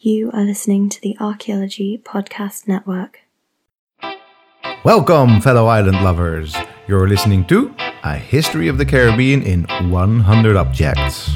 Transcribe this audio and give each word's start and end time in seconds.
You 0.00 0.30
are 0.32 0.44
listening 0.44 0.88
to 0.90 1.00
the 1.00 1.16
Archaeology 1.18 1.98
Podcast 1.98 2.68
Network. 2.68 3.22
Welcome, 4.84 5.40
fellow 5.40 5.66
island 5.66 6.04
lovers. 6.04 6.54
You're 6.86 7.08
listening 7.08 7.44
to 7.46 7.74
A 8.04 8.14
History 8.14 8.68
of 8.68 8.78
the 8.78 8.86
Caribbean 8.86 9.42
in 9.42 9.64
100 9.90 10.56
Objects. 10.56 11.30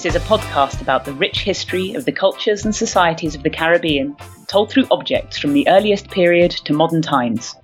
This 0.00 0.16
is 0.16 0.22
a 0.22 0.26
podcast 0.26 0.80
about 0.80 1.04
the 1.04 1.12
rich 1.12 1.42
history 1.42 1.92
of 1.92 2.06
the 2.06 2.12
cultures 2.12 2.64
and 2.64 2.74
societies 2.74 3.34
of 3.34 3.42
the 3.42 3.50
Caribbean, 3.50 4.16
told 4.46 4.70
through 4.70 4.86
objects 4.90 5.38
from 5.38 5.52
the 5.52 5.68
earliest 5.68 6.10
period 6.10 6.52
to 6.64 6.72
modern 6.72 7.02
times. 7.02 7.54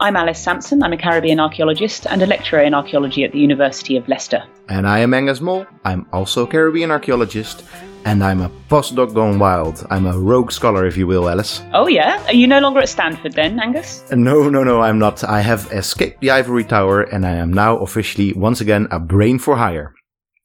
I'm 0.00 0.16
Alice 0.16 0.42
Sampson, 0.42 0.82
I'm 0.82 0.92
a 0.92 0.96
Caribbean 0.96 1.38
archaeologist 1.38 2.08
and 2.08 2.20
a 2.22 2.26
lecturer 2.26 2.62
in 2.62 2.74
archaeology 2.74 3.22
at 3.22 3.30
the 3.30 3.38
University 3.38 3.96
of 3.96 4.08
Leicester. 4.08 4.42
And 4.68 4.84
I 4.84 4.98
am 4.98 5.14
Angus 5.14 5.40
Mole. 5.40 5.64
I'm 5.84 6.08
also 6.12 6.42
a 6.42 6.48
Caribbean 6.48 6.90
archaeologist, 6.90 7.62
and 8.04 8.24
I'm 8.24 8.40
a 8.40 8.50
postdoc 8.68 9.14
gone 9.14 9.38
wild. 9.38 9.86
I'm 9.88 10.06
a 10.06 10.18
rogue 10.18 10.50
scholar, 10.50 10.86
if 10.86 10.96
you 10.96 11.06
will, 11.06 11.28
Alice. 11.28 11.62
Oh, 11.72 11.86
yeah? 11.86 12.20
Are 12.26 12.34
you 12.34 12.48
no 12.48 12.58
longer 12.58 12.80
at 12.80 12.88
Stanford 12.88 13.34
then, 13.34 13.60
Angus? 13.60 14.02
No, 14.10 14.48
no, 14.48 14.64
no, 14.64 14.80
I'm 14.80 14.98
not. 14.98 15.22
I 15.22 15.40
have 15.40 15.70
escaped 15.70 16.20
the 16.20 16.32
ivory 16.32 16.64
tower, 16.64 17.02
and 17.02 17.24
I 17.24 17.36
am 17.36 17.52
now 17.52 17.76
officially, 17.76 18.32
once 18.32 18.60
again, 18.60 18.88
a 18.90 18.98
brain 18.98 19.38
for 19.38 19.54
hire. 19.54 19.94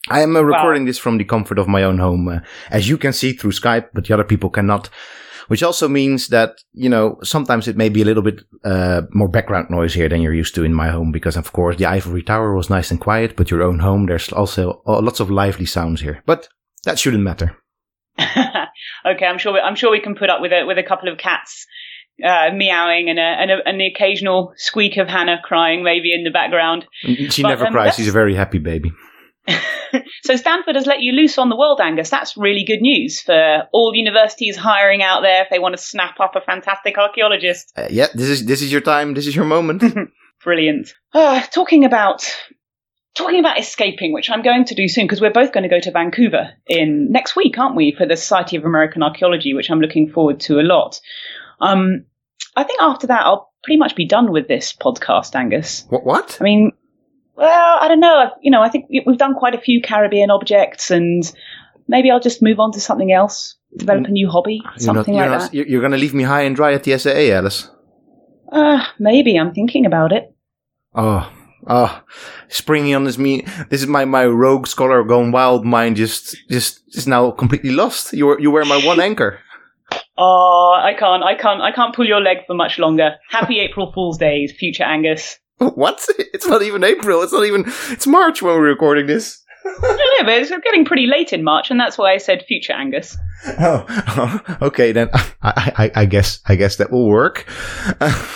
I 0.10 0.22
am 0.22 0.36
uh, 0.36 0.42
recording 0.42 0.84
wow. 0.84 0.88
this 0.88 0.98
from 0.98 1.18
the 1.18 1.26
comfort 1.26 1.60
of 1.60 1.68
my 1.68 1.84
own 1.84 2.00
home, 2.00 2.28
uh, 2.28 2.40
as 2.70 2.90
you 2.90 2.98
can 2.98 3.14
see 3.14 3.34
through 3.34 3.52
Skype, 3.52 3.90
but 3.94 4.06
the 4.06 4.14
other 4.14 4.24
people 4.24 4.50
cannot. 4.50 4.90
Which 5.48 5.64
also 5.64 5.90
means 5.90 6.30
that, 6.30 6.62
you 6.72 6.88
know, 6.88 7.18
sometimes 7.24 7.68
it 7.68 7.76
may 7.76 7.90
be 7.90 8.02
a 8.02 8.06
little 8.06 8.24
bit 8.24 8.42
uh, 8.64 9.02
more 9.12 9.28
background 9.28 9.70
noise 9.70 9.94
here 9.94 10.08
than 10.08 10.22
you're 10.22 10.34
used 10.34 10.56
to 10.56 10.64
in 10.64 10.74
my 10.74 10.88
home, 10.88 11.12
because 11.12 11.36
of 11.36 11.52
course 11.52 11.76
the 11.76 11.86
ivory 11.86 12.24
tower 12.24 12.56
was 12.56 12.70
nice 12.70 12.90
and 12.90 13.02
quiet, 13.02 13.36
but 13.36 13.52
your 13.52 13.62
own 13.62 13.80
home, 13.80 14.06
there's 14.06 14.32
also 14.32 14.82
lots 14.86 15.20
of 15.20 15.30
lively 15.30 15.66
sounds 15.66 16.00
here. 16.00 16.24
But 16.26 16.48
that 16.86 17.00
shouldn't 17.00 17.24
matter. 17.24 17.58
okay, 18.20 19.26
I'm 19.26 19.38
sure. 19.38 19.54
We, 19.54 19.60
I'm 19.60 19.76
sure 19.76 19.92
we 19.92 20.00
can 20.00 20.16
put 20.16 20.30
up 20.30 20.42
with 20.42 20.54
a 20.54 20.64
with 20.66 20.78
a 20.78 20.84
couple 20.84 21.12
of 21.12 21.18
cats 21.18 21.68
uh, 22.24 22.52
meowing 22.54 23.10
and, 23.10 23.20
a, 23.20 23.22
and, 23.22 23.52
a, 23.52 23.58
and, 23.66 23.80
the 23.80 23.88
occasional 23.88 24.54
squeak 24.56 24.98
of 24.98 25.08
Hannah 25.08 25.40
crying 25.44 25.84
maybe 25.84 26.14
in 26.14 26.24
the 26.24 26.30
background. 26.30 26.86
She 27.02 27.42
but, 27.42 27.50
never 27.50 27.68
um, 27.68 27.74
cries. 27.74 27.96
She's 27.96 28.08
a 28.08 28.14
very 28.14 28.36
happy 28.36 28.60
baby. 28.60 28.92
so 30.24 30.36
Stanford 30.36 30.76
has 30.76 30.86
let 30.86 31.02
you 31.02 31.14
loose 31.14 31.38
on 31.38 31.50
the 31.50 31.56
world, 31.56 31.80
Angus. 31.82 32.10
That's 32.10 32.38
really 32.38 32.64
good 32.64 32.82
news 32.82 33.22
for 33.22 33.64
all 33.72 33.94
universities 33.96 34.56
hiring 34.56 35.02
out 35.02 35.22
there 35.22 35.44
if 35.44 35.50
they 35.50 35.60
want 35.60 35.76
to 35.76 35.82
snap 35.82 36.20
up 36.20 36.36
a 36.36 36.42
fantastic 36.42 36.98
archaeologist. 36.98 37.74
Uh, 37.76 37.88
yeah, 37.90 38.08
this 38.14 38.30
is 38.30 38.46
this 38.46 38.62
is 38.62 38.72
your 38.72 38.82
time. 38.82 39.14
This 39.14 39.28
is 39.28 39.36
your 39.36 39.46
moment. 39.46 39.84
Brilliant. 40.44 40.94
Uh, 41.14 41.42
talking 41.42 41.86
about 41.86 42.24
talking 43.16 43.40
about 43.40 43.60
escaping, 43.60 44.14
which 44.14 44.30
I'm 44.30 44.42
going 44.42 44.66
to 44.66 44.76
do 44.76 44.88
soon 44.88 45.06
because 45.06 45.22
we're 45.22 45.32
both 45.32 45.52
going 45.52 45.64
to 45.64 45.70
go 45.70 45.80
to 45.80 45.92
Vancouver 45.92 46.52
in 46.68 47.12
next 47.12 47.36
week, 47.36 47.58
aren't 47.58 47.76
we, 47.76 47.94
for 47.96 48.06
the 48.06 48.16
Society 48.16 48.58
of 48.58 48.66
American 48.66 49.04
Archaeology, 49.04 49.54
which 49.54 49.70
I'm 49.70 49.82
looking 49.82 50.10
forward 50.10 50.40
to 50.42 50.60
a 50.60 50.64
lot. 50.64 51.00
Um, 51.60 52.06
I 52.56 52.64
think 52.64 52.82
after 52.82 53.08
that, 53.08 53.26
I'll 53.26 53.52
pretty 53.64 53.78
much 53.78 53.96
be 53.96 54.06
done 54.06 54.32
with 54.32 54.48
this 54.48 54.74
podcast, 54.74 55.36
Angus. 55.36 55.86
What? 55.90 56.06
What? 56.06 56.38
I 56.40 56.44
mean, 56.44 56.72
well, 57.36 57.78
I 57.80 57.88
don't 57.88 58.00
know. 58.00 58.32
You 58.42 58.52
know, 58.52 58.62
I 58.62 58.70
think 58.70 58.86
we've 59.06 59.18
done 59.18 59.36
quite 59.36 59.56
a 59.56 59.62
few 59.62 59.82
Caribbean 59.82 60.32
objects, 60.32 60.92
and 60.92 61.24
maybe 61.88 62.12
I'll 62.12 62.20
just 62.20 62.42
move 62.42 62.60
on 62.60 62.72
to 62.74 62.80
something 62.80 63.12
else, 63.12 63.56
develop 63.78 64.06
a 64.06 64.12
new 64.12 64.30
hobby, 64.30 64.62
something 64.78 65.16
not, 65.16 65.22
like 65.22 65.40
not, 65.40 65.52
that. 65.52 65.54
You're 65.54 65.82
going 65.82 65.94
to 65.94 65.98
leave 65.98 66.14
me 66.14 66.24
high 66.24 66.42
and 66.42 66.56
dry 66.56 66.74
at 66.74 66.84
the 66.84 66.98
SAA, 66.98 67.36
Alice? 67.36 67.70
Uh, 68.52 68.86
maybe. 69.00 69.38
I'm 69.38 69.54
thinking 69.54 69.86
about 69.86 70.12
it. 70.12 70.36
Oh, 70.94 71.32
oh, 71.68 72.04
springing 72.50 72.96
on 72.96 73.06
this 73.06 73.18
me. 73.18 73.46
This 73.70 73.82
is 73.82 73.88
my, 73.88 74.04
my 74.06 74.26
rogue 74.26 74.68
scholar 74.68 75.04
gone 75.04 75.32
wild 75.32 75.66
mind 75.66 75.96
just, 75.96 76.36
just, 76.50 76.82
is 76.90 77.08
now 77.08 77.32
completely 77.32 77.72
lost. 77.72 78.12
You 78.14 78.28
were, 78.28 78.40
you 78.40 78.52
were 78.52 78.66
my 78.66 78.86
one 78.86 79.00
anchor. 79.10 79.40
Oh, 80.18 80.78
I 80.78 80.94
can't, 80.94 81.24
I 81.24 81.36
can't, 81.36 81.62
I 81.62 81.72
can't 81.72 81.96
pull 81.96 82.06
your 82.06 82.22
leg 82.22 82.40
for 82.46 82.54
much 82.54 82.78
longer. 82.78 83.16
Happy 83.30 83.60
April 83.60 83.92
Fool's 83.94 84.18
Days, 84.18 84.52
future 84.52 84.84
Angus. 84.84 85.38
What? 85.76 86.06
It's 86.18 86.48
not 86.48 86.64
even 86.64 86.84
April. 86.84 87.22
It's 87.22 87.34
not 87.34 87.46
even. 87.46 87.66
It's 87.90 88.08
March 88.08 88.42
when 88.42 88.56
we're 88.56 88.68
recording 88.68 89.06
this. 89.06 89.44
yeah, 89.64 90.24
but 90.24 90.34
it's 90.34 90.50
getting 90.50 90.86
pretty 90.86 91.06
late 91.06 91.34
in 91.34 91.44
March, 91.44 91.70
and 91.70 91.80
that's 91.80 91.98
why 91.98 92.14
I 92.14 92.18
said 92.18 92.44
future 92.48 92.74
Angus. 92.74 93.18
Oh, 93.60 93.86
oh 93.90 94.58
okay. 94.68 94.92
Then 94.92 95.10
I, 95.42 95.74
I, 95.76 95.92
I, 96.02 96.06
guess 96.06 96.42
I 96.46 96.56
guess 96.56 96.76
that 96.76 96.92
will 96.92 97.08
work. 97.10 97.48
Uh, 98.00 98.28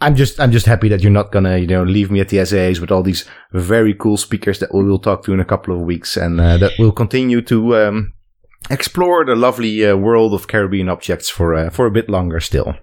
I'm 0.00 0.16
just 0.16 0.40
I'm 0.40 0.50
just 0.50 0.66
happy 0.66 0.88
that 0.88 1.02
you're 1.02 1.12
not 1.12 1.30
gonna 1.30 1.58
you 1.58 1.68
know 1.68 1.84
leave 1.84 2.10
me 2.10 2.18
at 2.18 2.28
the 2.28 2.38
SAAs 2.38 2.80
with 2.80 2.90
all 2.90 3.04
these 3.04 3.24
very 3.52 3.94
cool 3.94 4.16
speakers 4.16 4.58
that 4.58 4.74
we 4.74 4.82
will 4.82 4.98
talk 4.98 5.22
to 5.24 5.32
in 5.32 5.38
a 5.38 5.44
couple 5.44 5.72
of 5.72 5.82
weeks, 5.82 6.16
and 6.16 6.40
uh, 6.40 6.56
that 6.58 6.72
will 6.80 6.90
continue 6.90 7.40
to 7.42 7.76
um, 7.76 8.12
explore 8.70 9.24
the 9.24 9.36
lovely 9.36 9.86
uh, 9.86 9.94
world 9.96 10.34
of 10.34 10.48
Caribbean 10.48 10.88
objects 10.88 11.28
for 11.28 11.54
uh, 11.54 11.70
for 11.70 11.86
a 11.86 11.92
bit 11.92 12.08
longer 12.08 12.40
still. 12.40 12.74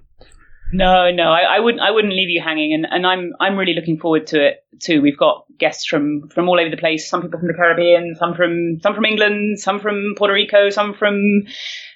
No, 0.71 1.11
no, 1.11 1.31
I, 1.31 1.57
I, 1.57 1.59
wouldn't. 1.59 1.81
I 1.81 1.91
wouldn't 1.91 2.13
leave 2.13 2.29
you 2.29 2.41
hanging, 2.41 2.73
and, 2.73 2.87
and 2.89 3.05
I'm 3.05 3.33
I'm 3.39 3.55
really 3.55 3.75
looking 3.75 3.97
forward 3.97 4.27
to 4.27 4.45
it 4.45 4.65
too. 4.79 5.01
We've 5.01 5.17
got 5.17 5.45
guests 5.59 5.85
from 5.85 6.27
from 6.29 6.49
all 6.49 6.59
over 6.59 6.69
the 6.69 6.77
place. 6.77 7.09
Some 7.09 7.21
people 7.21 7.39
from 7.39 7.47
the 7.47 7.53
Caribbean, 7.53 8.15
some 8.15 8.33
from 8.33 8.79
some 8.81 8.95
from 8.95 9.05
England, 9.05 9.59
some 9.59 9.79
from 9.79 10.15
Puerto 10.17 10.33
Rico, 10.33 10.69
some 10.69 10.93
from 10.93 11.43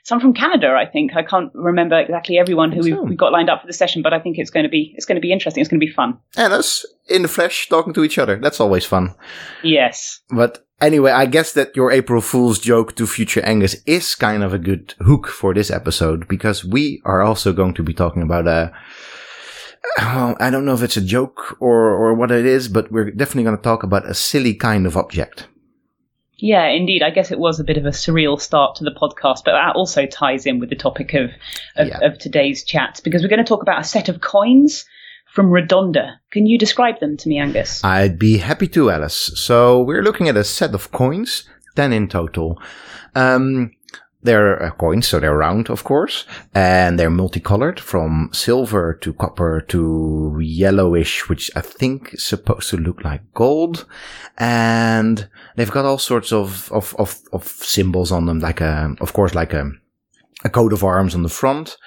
some 0.09 0.19
from 0.19 0.33
Canada. 0.33 0.75
I 0.75 0.85
think 0.85 1.15
I 1.15 1.23
can't 1.23 1.51
remember 1.53 1.97
exactly 1.97 2.37
everyone 2.37 2.71
who 2.71 2.81
we've, 2.81 2.97
we've, 2.99 3.17
got 3.17 3.31
lined 3.31 3.49
up 3.49 3.61
for 3.61 3.67
the 3.67 3.73
session, 3.73 4.01
but 4.01 4.11
I 4.11 4.19
think 4.19 4.37
it's 4.37 4.49
going 4.49 4.63
to 4.63 4.69
be 4.69 4.93
it's 4.97 5.05
going 5.05 5.15
to 5.15 5.21
be 5.21 5.31
interesting. 5.31 5.61
It's 5.61 5.69
going 5.69 5.79
to 5.79 5.85
be 5.85 5.91
fun. 5.91 6.17
And 6.35 6.51
us 6.51 6.85
in 7.07 7.21
the 7.21 7.27
flesh 7.27 7.69
talking 7.69 7.93
to 7.93 8.03
each 8.03 8.17
other. 8.17 8.35
That's 8.35 8.59
always 8.59 8.85
fun. 8.85 9.15
Yes. 9.63 10.19
But 10.29 10.65
Anyway, 10.81 11.11
I 11.11 11.25
guess 11.25 11.51
that 11.53 11.75
your 11.75 11.91
April 11.91 12.21
Fool's 12.21 12.57
joke 12.57 12.95
to 12.95 13.05
future 13.05 13.41
Angus 13.41 13.75
is 13.85 14.15
kind 14.15 14.43
of 14.43 14.53
a 14.53 14.57
good 14.57 14.93
hook 15.01 15.27
for 15.27 15.53
this 15.53 15.69
episode 15.69 16.25
because 16.29 16.63
we 16.63 17.01
are 17.03 17.21
also 17.21 17.51
going 17.51 17.73
to 17.73 17.83
be 17.83 17.93
talking 17.93 18.21
about 18.21 18.47
a. 18.47 18.71
Well, 19.97 20.37
I 20.39 20.49
don't 20.49 20.65
know 20.65 20.73
if 20.73 20.81
it's 20.81 20.95
a 20.95 21.01
joke 21.01 21.57
or, 21.59 21.89
or 21.89 22.13
what 22.13 22.31
it 22.31 22.45
is, 22.45 22.69
but 22.69 22.91
we're 22.91 23.11
definitely 23.11 23.43
going 23.43 23.57
to 23.57 23.63
talk 23.63 23.83
about 23.83 24.09
a 24.09 24.13
silly 24.13 24.53
kind 24.53 24.85
of 24.85 24.95
object. 24.95 25.49
Yeah, 26.41 26.67
indeed. 26.67 27.03
I 27.03 27.09
guess 27.09 27.31
it 27.31 27.39
was 27.39 27.59
a 27.59 27.63
bit 27.63 27.77
of 27.77 27.85
a 27.85 27.89
surreal 27.89 28.39
start 28.39 28.75
to 28.77 28.83
the 28.83 28.91
podcast, 28.91 29.43
but 29.45 29.51
that 29.51 29.75
also 29.75 30.05
ties 30.05 30.45
in 30.45 30.59
with 30.59 30.69
the 30.69 30.75
topic 30.75 31.13
of 31.13 31.31
of, 31.75 31.87
yeah. 31.87 31.99
of 32.01 32.17
today's 32.17 32.63
chat 32.63 33.01
because 33.03 33.21
we're 33.21 33.29
going 33.29 33.43
to 33.43 33.47
talk 33.47 33.61
about 33.61 33.81
a 33.81 33.83
set 33.83 34.09
of 34.09 34.21
coins 34.21 34.85
from 35.25 35.47
Redonda. 35.51 36.17
Can 36.31 36.45
you 36.45 36.57
describe 36.57 36.99
them 36.99 37.17
to 37.17 37.29
me, 37.29 37.39
Angus? 37.39 37.83
I'd 37.83 38.17
be 38.17 38.37
happy 38.37 38.67
to, 38.69 38.89
Alice. 38.89 39.31
So 39.35 39.81
we're 39.81 40.01
looking 40.01 40.27
at 40.27 40.37
a 40.37 40.43
set 40.43 40.73
of 40.73 40.91
coins, 40.91 41.47
10 41.75 41.93
in 41.93 42.07
total. 42.07 42.59
Um, 43.15 43.71
they're 44.21 44.61
uh, 44.61 44.71
coins, 44.71 45.07
so 45.07 45.19
they're 45.19 45.37
round, 45.37 45.69
of 45.69 45.83
course, 45.83 46.25
and 46.53 46.99
they're 46.99 47.09
multicolored 47.09 47.79
from 47.79 48.29
silver 48.33 48.93
to 48.95 49.13
copper 49.13 49.61
to 49.69 50.37
yellowish, 50.41 51.29
which 51.29 51.49
I 51.55 51.61
think 51.61 52.13
is 52.13 52.23
supposed 52.23 52.69
to 52.71 52.77
look 52.77 53.03
like 53.03 53.33
gold. 53.33 53.85
And 54.37 55.29
they've 55.55 55.71
got 55.71 55.85
all 55.85 55.97
sorts 55.97 56.33
of, 56.33 56.69
of, 56.71 56.95
of, 56.99 57.19
of 57.31 57.47
symbols 57.47 58.11
on 58.11 58.25
them, 58.25 58.39
like 58.39 58.59
a, 58.59 58.93
of 58.99 59.13
course, 59.13 59.33
like 59.33 59.53
a, 59.53 59.71
a 60.43 60.49
coat 60.49 60.73
of 60.73 60.83
arms 60.83 61.15
on 61.15 61.23
the 61.23 61.29
front, 61.29 61.77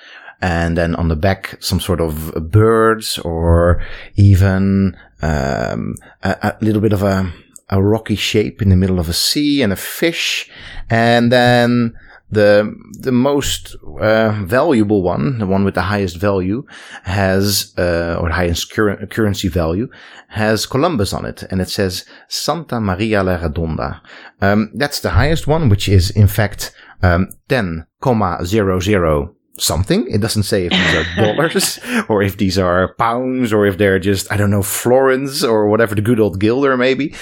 and 0.40 0.76
then 0.76 0.94
on 0.96 1.08
the 1.08 1.16
back 1.16 1.56
some 1.60 1.80
sort 1.80 2.00
of 2.00 2.50
birds 2.50 3.18
or 3.18 3.82
even 4.16 4.96
um, 5.20 5.94
a, 6.22 6.36
a, 6.42 6.64
little 6.64 6.80
bit 6.80 6.94
of 6.94 7.02
a, 7.02 7.30
a 7.68 7.82
rocky 7.82 8.16
shape 8.16 8.62
in 8.62 8.70
the 8.70 8.76
middle 8.76 8.98
of 8.98 9.10
a 9.10 9.12
sea 9.12 9.60
and 9.60 9.72
a 9.72 9.76
fish, 9.76 10.50
and 10.88 11.30
then 11.30 11.94
the 12.32 12.74
the 12.98 13.12
most 13.12 13.76
uh, 14.00 14.30
valuable 14.42 15.02
one, 15.02 15.38
the 15.38 15.46
one 15.46 15.64
with 15.64 15.74
the 15.74 15.82
highest 15.82 16.16
value, 16.16 16.64
has 17.04 17.74
uh, 17.78 18.16
or 18.20 18.30
highest 18.30 18.72
cur- 18.72 19.06
currency 19.06 19.48
value, 19.48 19.88
has 20.28 20.66
Columbus 20.66 21.12
on 21.12 21.26
it, 21.26 21.42
and 21.50 21.60
it 21.60 21.68
says 21.68 22.06
Santa 22.28 22.80
Maria 22.80 23.22
la 23.22 23.36
Redonda. 23.36 24.00
Um, 24.40 24.70
that's 24.74 25.00
the 25.00 25.10
highest 25.10 25.46
one, 25.46 25.68
which 25.68 25.88
is 25.88 26.10
in 26.10 26.26
fact 26.26 26.72
um, 27.02 27.28
ten 27.48 27.86
comma 28.00 28.44
zero 28.44 28.80
zero 28.80 29.36
something. 29.58 30.06
It 30.08 30.20
doesn't 30.20 30.44
say 30.44 30.66
if 30.66 30.72
these 30.72 30.94
are 30.94 31.16
dollars 31.16 31.78
or 32.08 32.22
if 32.22 32.38
these 32.38 32.58
are 32.58 32.94
pounds 32.94 33.52
or 33.52 33.66
if 33.66 33.76
they're 33.76 33.98
just, 33.98 34.32
I 34.32 34.36
don't 34.36 34.50
know, 34.50 34.62
florins 34.62 35.44
or 35.44 35.68
whatever 35.68 35.94
the 35.94 36.00
good 36.00 36.20
old 36.20 36.40
guilder 36.40 36.76
maybe. 36.76 37.14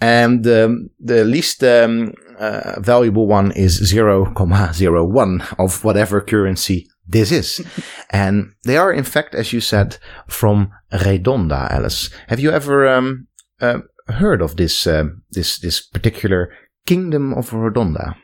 And 0.00 0.46
um, 0.46 0.90
the 1.00 1.24
least 1.24 1.64
um, 1.64 2.14
uh, 2.42 2.80
valuable 2.80 3.26
one 3.28 3.52
is 3.52 3.80
0,01 3.80 5.54
of 5.58 5.84
whatever 5.84 6.20
currency 6.20 6.88
this 7.06 7.30
is. 7.30 7.64
and 8.10 8.52
they 8.64 8.76
are, 8.76 8.92
in 8.92 9.04
fact, 9.04 9.34
as 9.34 9.52
you 9.52 9.60
said, 9.60 9.98
from 10.26 10.72
Redonda, 10.92 11.70
Alice. 11.70 12.10
Have 12.26 12.40
you 12.40 12.50
ever 12.50 12.88
um, 12.88 13.28
uh, 13.60 13.78
heard 14.08 14.42
of 14.42 14.56
this 14.56 14.86
uh, 14.86 15.04
this 15.30 15.58
this 15.58 15.80
particular 15.80 16.52
kingdom 16.84 17.32
of 17.34 17.50
Redonda? 17.50 18.16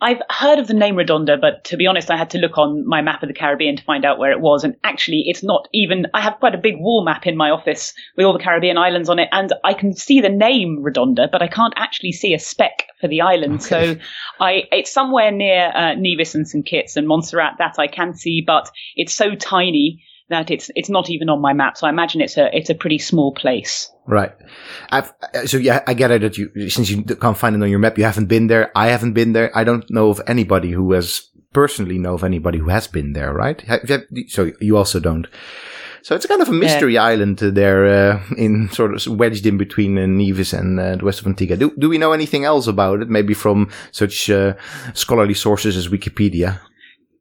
I've 0.00 0.22
heard 0.30 0.60
of 0.60 0.68
the 0.68 0.74
name 0.74 0.94
Redonda, 0.94 1.40
but 1.40 1.64
to 1.64 1.76
be 1.76 1.88
honest, 1.88 2.08
I 2.08 2.16
had 2.16 2.30
to 2.30 2.38
look 2.38 2.56
on 2.56 2.86
my 2.86 3.02
map 3.02 3.22
of 3.22 3.28
the 3.28 3.34
Caribbean 3.34 3.76
to 3.76 3.82
find 3.82 4.04
out 4.04 4.18
where 4.18 4.30
it 4.30 4.40
was. 4.40 4.62
And 4.62 4.76
actually, 4.84 5.24
it's 5.26 5.42
not 5.42 5.66
even, 5.72 6.06
I 6.14 6.20
have 6.20 6.38
quite 6.38 6.54
a 6.54 6.58
big 6.58 6.76
wall 6.78 7.04
map 7.04 7.26
in 7.26 7.36
my 7.36 7.50
office 7.50 7.94
with 8.16 8.24
all 8.24 8.32
the 8.32 8.42
Caribbean 8.42 8.78
islands 8.78 9.08
on 9.08 9.18
it. 9.18 9.28
And 9.32 9.52
I 9.64 9.74
can 9.74 9.92
see 9.92 10.20
the 10.20 10.28
name 10.28 10.84
Redonda, 10.84 11.28
but 11.30 11.42
I 11.42 11.48
can't 11.48 11.74
actually 11.76 12.12
see 12.12 12.32
a 12.32 12.38
speck 12.38 12.84
for 13.00 13.08
the 13.08 13.22
island. 13.22 13.54
Okay. 13.54 13.94
So 13.94 14.00
I, 14.38 14.62
it's 14.70 14.92
somewhere 14.92 15.32
near 15.32 15.72
uh, 15.74 15.94
Nevis 15.94 16.36
and 16.36 16.46
St. 16.46 16.64
Kitts 16.64 16.96
and 16.96 17.08
Montserrat 17.08 17.54
that 17.58 17.76
I 17.78 17.88
can 17.88 18.14
see, 18.14 18.42
but 18.46 18.70
it's 18.94 19.12
so 19.12 19.34
tiny 19.34 20.04
that 20.30 20.50
it's 20.50 20.70
it's 20.74 20.88
not 20.88 21.10
even 21.10 21.28
on 21.28 21.40
my 21.40 21.52
map. 21.52 21.76
So 21.76 21.86
I 21.86 21.90
imagine 21.90 22.20
it's 22.20 22.36
a 22.36 22.54
it's 22.56 22.70
a 22.70 22.74
pretty 22.74 22.98
small 22.98 23.32
place. 23.32 23.90
Right. 24.06 24.32
I've, 24.90 25.12
so 25.46 25.58
yeah, 25.58 25.82
I 25.86 25.94
get 25.94 26.10
it 26.10 26.22
that 26.22 26.38
you 26.38 26.70
since 26.70 26.90
you 26.90 27.02
can't 27.02 27.36
find 27.36 27.56
it 27.56 27.62
on 27.62 27.70
your 27.70 27.78
map, 27.78 27.98
you 27.98 28.04
haven't 28.04 28.26
been 28.26 28.46
there. 28.46 28.70
I 28.74 28.88
haven't 28.88 29.12
been 29.12 29.32
there. 29.32 29.56
I 29.56 29.64
don't 29.64 29.88
know 29.90 30.10
of 30.10 30.20
anybody 30.26 30.70
who 30.70 30.92
has 30.92 31.28
personally 31.52 31.98
know 31.98 32.14
of 32.14 32.24
anybody 32.24 32.58
who 32.58 32.68
has 32.68 32.86
been 32.86 33.12
there. 33.12 33.32
Right. 33.32 33.62
So 34.28 34.52
you 34.60 34.76
also 34.76 35.00
don't. 35.00 35.26
So 36.02 36.14
it's 36.14 36.26
kind 36.26 36.40
of 36.40 36.48
a 36.48 36.52
mystery 36.52 36.94
yeah. 36.94 37.04
island 37.04 37.38
there, 37.38 37.84
uh, 37.86 38.22
in 38.36 38.70
sort 38.70 38.94
of 38.94 39.18
wedged 39.18 39.44
in 39.46 39.58
between 39.58 39.98
uh, 39.98 40.06
Nevis 40.06 40.52
and 40.52 40.78
uh, 40.78 40.96
the 40.96 41.04
west 41.04 41.20
of 41.20 41.26
Antigua. 41.26 41.56
Do, 41.56 41.74
do 41.76 41.88
we 41.88 41.98
know 41.98 42.12
anything 42.12 42.44
else 42.44 42.66
about 42.66 43.02
it? 43.02 43.08
Maybe 43.08 43.34
from 43.34 43.68
such 43.90 44.30
uh, 44.30 44.54
scholarly 44.94 45.34
sources 45.34 45.76
as 45.76 45.88
Wikipedia? 45.88 46.60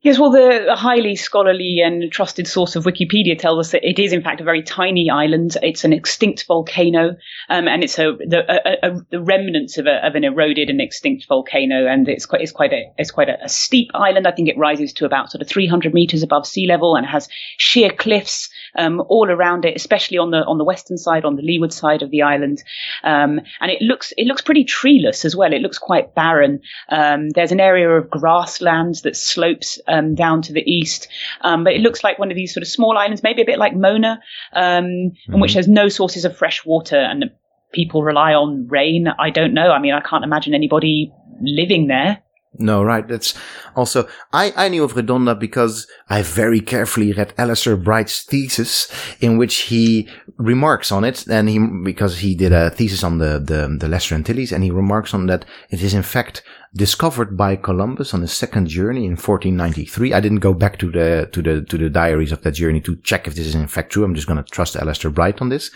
Yes, 0.04 0.20
well, 0.20 0.30
the 0.30 0.76
highly 0.76 1.16
scholarly 1.16 1.82
and 1.84 2.12
trusted 2.12 2.48
source 2.48 2.76
of 2.76 2.84
Wikipedia 2.84 3.38
tells 3.38 3.66
us 3.66 3.72
that 3.72 3.84
it 3.84 3.98
is, 3.98 4.14
in 4.14 4.22
fact, 4.22 4.40
a 4.40 4.44
very 4.44 4.62
tiny 4.62 5.10
island. 5.10 5.58
It's 5.64 5.84
an 5.84 5.92
extinct 5.92 6.46
volcano, 6.48 7.16
um, 7.50 7.68
and 7.68 7.84
it's 7.84 7.98
a 7.98 8.16
the, 8.20 8.46
a, 8.48 8.92
a, 8.92 9.02
the 9.10 9.20
remnants 9.20 9.80
of, 9.80 9.88
a, 9.88 10.06
of, 10.06 10.14
an 10.14 10.24
eroded 10.24 10.70
and 10.70 10.80
extinct 10.80 11.26
volcano, 11.28 11.88
and 11.88 12.08
it's 12.08 12.28
quite 12.28 12.42
it's 12.42 12.52
quite 12.52 12.74
a 12.74 12.94
it's 13.00 13.10
quite 13.10 13.28
a, 13.28 13.50
steep 13.50 13.90
island. 13.96 14.28
I 14.28 14.32
think 14.34 14.50
it 14.50 14.58
rises 14.58 14.94
to 14.94 15.06
about 15.06 15.32
sort 15.32 15.42
of 15.42 15.48
300 15.48 15.96
meters 15.96 16.22
above 16.22 16.46
sea 16.46 16.68
level, 16.68 16.96
and 16.96 17.06
has 17.08 17.28
sheer 17.58 17.90
cliffs 17.90 18.52
um, 18.78 19.02
all 19.10 19.32
around 19.32 19.66
it, 19.66 19.76
especially 19.76 20.20
on 20.20 20.30
the 20.30 20.46
on 20.46 20.60
the 20.60 20.64
western 20.64 20.98
side, 20.98 21.26
on 21.26 21.38
the 21.38 21.42
leeward 21.42 21.74
side 21.74 22.04
of 22.04 22.12
the 22.12 22.22
island, 22.22 22.64
um, 23.04 23.42
and 23.60 23.72
it 23.72 23.82
looks 23.82 24.14
it 24.16 24.28
looks 24.28 24.44
pretty 24.44 24.64
treeless 24.64 25.26
as 25.26 25.36
well. 25.36 25.54
It 25.54 25.62
looks 25.62 25.80
quite 25.80 26.14
barren. 26.14 26.62
Um, 26.90 27.32
there's 27.32 27.52
an 27.52 27.60
area 27.60 27.90
of 27.90 28.12
grasslands 28.12 29.02
that 29.02 29.16
slopes 29.16 29.80
um, 29.88 30.16
down 30.16 30.42
to 30.44 30.54
the 30.54 30.64
east. 30.70 31.08
Um, 31.42 31.64
but 31.64 31.74
it 31.74 31.82
looks 31.82 32.04
like 32.04 32.20
one 32.20 32.32
of 32.32 32.36
these 32.36 32.54
sort 32.54 32.64
of 32.64 32.68
small 32.68 32.98
islands, 32.98 33.24
maybe 33.24 33.42
a 33.42 33.46
bit 33.46 33.60
like 33.60 33.76
Mona, 33.76 34.20
um, 34.54 34.86
mm-hmm. 34.86 35.34
in 35.34 35.40
which 35.40 35.52
mm-hmm. 35.52 35.56
there's 35.56 35.68
no 35.68 35.90
sources 35.90 36.26
of 36.26 36.38
fresh 36.38 36.66
water 36.66 36.98
and 36.98 37.26
people 37.72 38.04
rely 38.04 38.34
on 38.34 38.68
rain. 38.68 39.08
I 39.20 39.30
don't 39.30 39.54
know. 39.54 39.72
I 39.72 39.80
mean, 39.80 39.94
I 39.94 40.02
can't 40.02 40.24
imagine 40.24 40.54
anybody 40.54 41.12
living 41.42 41.88
there. 41.88 42.22
No, 42.60 42.84
right. 42.84 43.08
That's 43.08 43.36
also, 43.76 44.08
I, 44.34 44.52
I 44.56 44.70
knew 44.70 44.84
of 44.84 44.94
Redonda 44.94 45.38
because 45.38 45.88
I 46.10 46.24
very 46.24 46.60
carefully 46.60 47.14
read 47.14 47.34
Alistair 47.38 47.78
Bright's 47.78 48.24
thesis 48.24 48.92
in 49.20 49.38
which 49.38 49.56
he 49.56 50.10
remarks 50.38 50.92
on 50.92 51.04
it. 51.04 51.28
And 51.28 51.50
he, 51.50 51.60
because 51.84 52.20
he 52.20 52.36
did 52.36 52.54
a 52.54 52.70
thesis 52.72 53.04
on 53.04 53.20
the, 53.20 53.40
the, 53.40 53.78
the 53.80 53.88
Lesser 53.88 54.16
Antilles 54.16 54.52
and 54.52 54.64
he 54.64 54.72
remarks 54.72 55.14
on 55.14 55.28
that 55.28 55.46
it 55.70 55.84
is 55.84 55.94
in 55.94 56.04
fact 56.04 56.42
discovered 56.76 57.38
by 57.38 57.56
Columbus 57.56 58.14
on 58.14 58.22
his 58.22 58.34
second 58.34 58.68
journey 58.68 59.06
in 59.06 59.12
1493. 59.12 60.14
I 60.14 60.20
didn't 60.20 60.40
go 60.40 60.54
back 60.54 60.78
to 60.80 60.92
the 60.92 61.30
to 61.32 61.42
the 61.42 61.62
to 61.64 61.78
the 61.78 61.90
diaries 61.90 62.32
of 62.32 62.42
that 62.44 62.52
journey 62.52 62.82
to 62.82 62.96
check 62.98 63.28
if 63.28 63.36
this 63.36 63.48
is 63.48 63.56
in 63.56 63.68
fact 63.68 63.92
true. 63.92 64.04
I'm 64.04 64.16
just 64.16 64.28
going 64.28 64.44
to 64.44 64.52
trust 64.52 64.76
Alistair 64.76 65.12
Bright 65.12 65.42
on 65.42 65.50
this. 65.50 65.72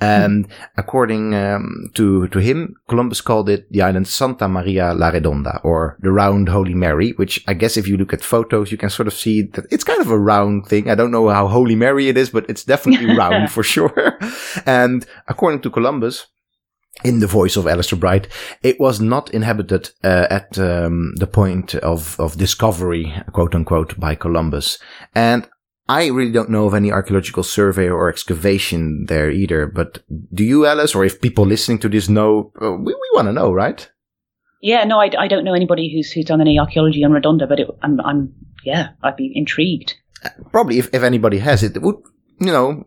And 0.00 0.48
mm. 0.48 0.52
according 0.76 1.34
um, 1.34 1.90
to 1.94 2.28
to 2.28 2.38
him, 2.38 2.76
Columbus 2.88 3.20
called 3.20 3.48
it 3.48 3.70
the 3.70 3.82
island 3.82 4.08
Santa 4.08 4.48
Maria 4.48 4.94
la 4.94 5.10
Redonda 5.10 5.60
or 5.64 5.96
the 6.00 6.10
Round 6.10 6.48
Holy 6.48 6.74
Mary. 6.74 7.12
Which 7.12 7.44
I 7.46 7.54
guess 7.54 7.76
if 7.76 7.86
you 7.86 7.96
look 7.96 8.12
at 8.12 8.22
photos, 8.22 8.72
you 8.72 8.78
can 8.78 8.90
sort 8.90 9.06
of 9.06 9.14
see 9.14 9.42
that 9.42 9.66
it's 9.70 9.84
kind 9.84 10.00
of 10.00 10.10
a 10.10 10.18
round 10.18 10.66
thing. 10.66 10.90
I 10.90 10.94
don't 10.94 11.10
know 11.10 11.28
how 11.28 11.46
Holy 11.46 11.76
Mary 11.76 12.08
it 12.08 12.16
is, 12.16 12.30
but 12.30 12.48
it's 12.48 12.64
definitely 12.64 13.16
round 13.16 13.50
for 13.50 13.62
sure. 13.62 14.18
And 14.66 15.06
according 15.28 15.60
to 15.62 15.70
Columbus 15.70 16.26
in 17.04 17.20
the 17.20 17.26
voice 17.26 17.56
of 17.56 17.66
Alistair 17.66 17.98
Bright, 17.98 18.28
it 18.62 18.78
was 18.78 19.00
not 19.00 19.30
inhabited 19.30 19.90
uh, 20.04 20.26
at 20.30 20.58
um, 20.58 21.14
the 21.16 21.26
point 21.26 21.74
of, 21.76 22.18
of 22.20 22.36
discovery, 22.36 23.12
quote 23.32 23.54
unquote, 23.54 23.98
by 23.98 24.14
Columbus. 24.14 24.78
And 25.14 25.48
I 25.88 26.06
really 26.06 26.32
don't 26.32 26.50
know 26.50 26.66
of 26.66 26.74
any 26.74 26.92
archaeological 26.92 27.42
survey 27.42 27.88
or 27.88 28.08
excavation 28.08 29.06
there 29.06 29.30
either. 29.30 29.66
But 29.66 30.04
do 30.32 30.44
you, 30.44 30.66
Alice, 30.66 30.94
or 30.94 31.04
if 31.04 31.20
people 31.20 31.46
listening 31.46 31.78
to 31.80 31.88
this 31.88 32.08
know, 32.08 32.52
uh, 32.60 32.72
we, 32.72 32.92
we 32.92 33.10
want 33.14 33.26
to 33.26 33.32
know, 33.32 33.52
right? 33.52 33.90
Yeah, 34.62 34.84
no, 34.84 35.00
I, 35.00 35.10
I 35.18 35.26
don't 35.26 35.44
know 35.44 35.54
anybody 35.54 35.90
who's 35.92 36.12
who's 36.12 36.26
done 36.26 36.40
any 36.40 36.58
archaeology 36.58 37.02
on 37.02 37.12
Redonda, 37.12 37.48
but 37.48 37.60
it, 37.60 37.68
I'm, 37.82 37.98
I'm, 38.02 38.34
yeah, 38.62 38.90
I'd 39.02 39.16
be 39.16 39.32
intrigued. 39.34 39.94
Probably, 40.52 40.78
if, 40.78 40.92
if 40.92 41.02
anybody 41.02 41.38
has 41.38 41.62
it, 41.62 41.76
it 41.76 41.82
would, 41.82 41.96
you 42.40 42.52
know, 42.52 42.86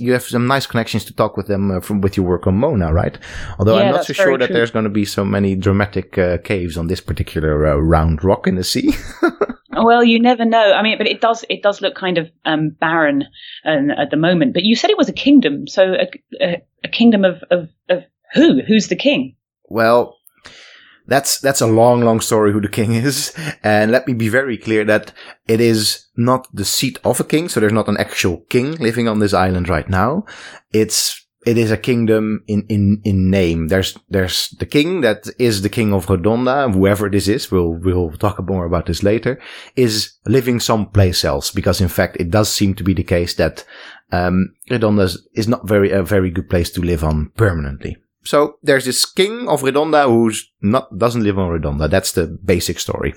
you 0.00 0.12
have 0.12 0.22
some 0.22 0.46
nice 0.46 0.66
connections 0.66 1.04
to 1.06 1.14
talk 1.14 1.36
with 1.36 1.46
them 1.46 1.70
uh, 1.70 1.80
from 1.80 2.00
with 2.00 2.16
your 2.16 2.26
work 2.26 2.46
on 2.46 2.56
Mona, 2.56 2.92
right? 2.92 3.18
Although 3.58 3.78
yeah, 3.78 3.84
I'm 3.84 3.94
not 3.94 4.04
so 4.04 4.12
sure 4.12 4.38
that 4.38 4.52
there's 4.52 4.70
going 4.70 4.84
to 4.84 4.90
be 4.90 5.04
so 5.04 5.24
many 5.24 5.54
dramatic 5.54 6.18
uh, 6.18 6.38
caves 6.38 6.76
on 6.76 6.86
this 6.86 7.00
particular 7.00 7.66
uh, 7.66 7.76
round 7.76 8.24
rock 8.24 8.46
in 8.46 8.56
the 8.56 8.64
sea. 8.64 8.94
well, 9.72 10.04
you 10.04 10.20
never 10.20 10.44
know. 10.44 10.72
I 10.72 10.82
mean, 10.82 10.98
but 10.98 11.06
it 11.06 11.20
does 11.20 11.44
it 11.48 11.62
does 11.62 11.80
look 11.80 11.94
kind 11.94 12.18
of 12.18 12.30
um, 12.44 12.70
barren 12.70 13.24
um, 13.64 13.90
at 13.90 14.10
the 14.10 14.16
moment. 14.16 14.54
But 14.54 14.64
you 14.64 14.76
said 14.76 14.90
it 14.90 14.98
was 14.98 15.08
a 15.08 15.12
kingdom, 15.12 15.66
so 15.66 15.94
a, 15.94 16.10
a, 16.40 16.62
a 16.84 16.88
kingdom 16.88 17.24
of, 17.24 17.42
of 17.50 17.68
of 17.88 18.04
who? 18.32 18.60
Who's 18.62 18.88
the 18.88 18.96
king? 18.96 19.36
Well, 19.68 20.18
that's 21.06 21.38
that's 21.38 21.60
a 21.60 21.66
long, 21.66 22.02
long 22.02 22.20
story 22.20 22.52
who 22.52 22.60
the 22.60 22.68
king 22.68 22.92
is. 22.94 23.34
And 23.62 23.90
let 23.90 24.06
me 24.06 24.14
be 24.14 24.28
very 24.28 24.56
clear 24.56 24.84
that 24.84 25.12
it 25.46 25.60
is 25.60 26.06
not 26.16 26.48
the 26.54 26.64
seat 26.64 26.98
of 27.04 27.20
a 27.20 27.24
king, 27.24 27.48
so 27.48 27.60
there's 27.60 27.72
not 27.72 27.88
an 27.88 27.96
actual 27.96 28.38
king 28.48 28.76
living 28.76 29.08
on 29.08 29.18
this 29.18 29.34
island 29.34 29.68
right 29.68 29.88
now. 29.88 30.24
It's 30.72 31.24
it 31.44 31.58
is 31.58 31.70
a 31.70 31.76
kingdom 31.76 32.42
in, 32.46 32.64
in, 32.68 33.00
in 33.04 33.30
name. 33.30 33.68
There's, 33.68 33.96
there's 34.08 34.48
the 34.58 34.66
king 34.66 35.02
that 35.02 35.28
is 35.38 35.62
the 35.62 35.68
king 35.68 35.92
of 35.92 36.06
Redonda, 36.06 36.72
whoever 36.72 37.10
this 37.10 37.28
is, 37.28 37.50
we'll, 37.50 37.72
we'll 37.72 38.12
talk 38.12 38.42
more 38.46 38.64
about 38.64 38.86
this 38.86 39.02
later, 39.02 39.40
is 39.76 40.14
living 40.26 40.58
someplace 40.58 41.24
else. 41.24 41.50
Because 41.50 41.80
in 41.80 41.88
fact, 41.88 42.16
it 42.18 42.30
does 42.30 42.50
seem 42.50 42.74
to 42.74 42.84
be 42.84 42.94
the 42.94 43.04
case 43.04 43.34
that, 43.34 43.64
um, 44.10 44.54
Redonda 44.70 45.16
is 45.34 45.48
not 45.48 45.68
very, 45.68 45.90
a 45.90 46.02
very 46.02 46.30
good 46.30 46.48
place 46.48 46.70
to 46.70 46.80
live 46.80 47.04
on 47.04 47.30
permanently. 47.36 47.96
So 48.24 48.58
there's 48.62 48.84
this 48.84 49.04
king 49.04 49.48
of 49.48 49.62
Redonda 49.62 50.06
who's 50.06 50.50
not 50.62 50.96
doesn't 50.96 51.22
live 51.22 51.38
on 51.38 51.50
Redonda. 51.50 51.90
That's 51.90 52.12
the 52.12 52.26
basic 52.44 52.78
story. 52.80 53.14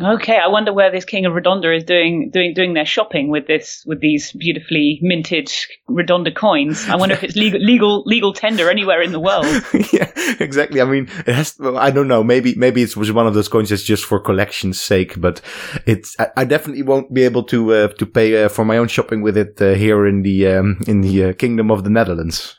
Okay, 0.00 0.36
I 0.36 0.46
wonder 0.46 0.72
where 0.72 0.92
this 0.92 1.04
king 1.04 1.26
of 1.26 1.32
Redonda 1.32 1.76
is 1.76 1.82
doing 1.82 2.30
doing 2.30 2.54
doing 2.54 2.74
their 2.74 2.84
shopping 2.84 3.30
with 3.30 3.46
this 3.46 3.82
with 3.86 4.00
these 4.00 4.32
beautifully 4.32 5.00
minted 5.02 5.50
Redonda 5.88 6.32
coins. 6.32 6.88
I 6.88 6.94
wonder 6.94 7.14
if 7.14 7.24
it's 7.24 7.36
legal 7.36 7.60
legal 7.60 8.02
legal 8.04 8.32
tender 8.32 8.70
anywhere 8.70 9.02
in 9.02 9.12
the 9.12 9.18
world. 9.18 9.46
yeah, 9.92 10.10
exactly. 10.38 10.80
I 10.80 10.84
mean, 10.84 11.08
it 11.26 11.34
has. 11.34 11.56
Well, 11.58 11.78
I 11.78 11.90
don't 11.90 12.06
know. 12.06 12.22
Maybe 12.22 12.54
maybe 12.54 12.82
it 12.82 12.96
was 12.96 13.10
one 13.10 13.26
of 13.26 13.34
those 13.34 13.48
coins 13.48 13.70
that's 13.70 13.82
just 13.82 14.04
for 14.04 14.20
collection's 14.20 14.80
sake. 14.80 15.20
But 15.20 15.40
it's. 15.86 16.14
I, 16.20 16.28
I 16.36 16.44
definitely 16.44 16.82
won't 16.82 17.12
be 17.12 17.22
able 17.24 17.42
to 17.44 17.72
uh, 17.72 17.88
to 17.88 18.06
pay 18.06 18.44
uh, 18.44 18.48
for 18.48 18.64
my 18.64 18.76
own 18.76 18.88
shopping 18.88 19.22
with 19.22 19.36
it 19.36 19.60
uh, 19.60 19.74
here 19.74 20.06
in 20.06 20.22
the 20.22 20.46
um, 20.46 20.78
in 20.86 21.00
the 21.00 21.24
uh, 21.24 21.32
kingdom 21.32 21.72
of 21.72 21.82
the 21.82 21.90
Netherlands. 21.90 22.57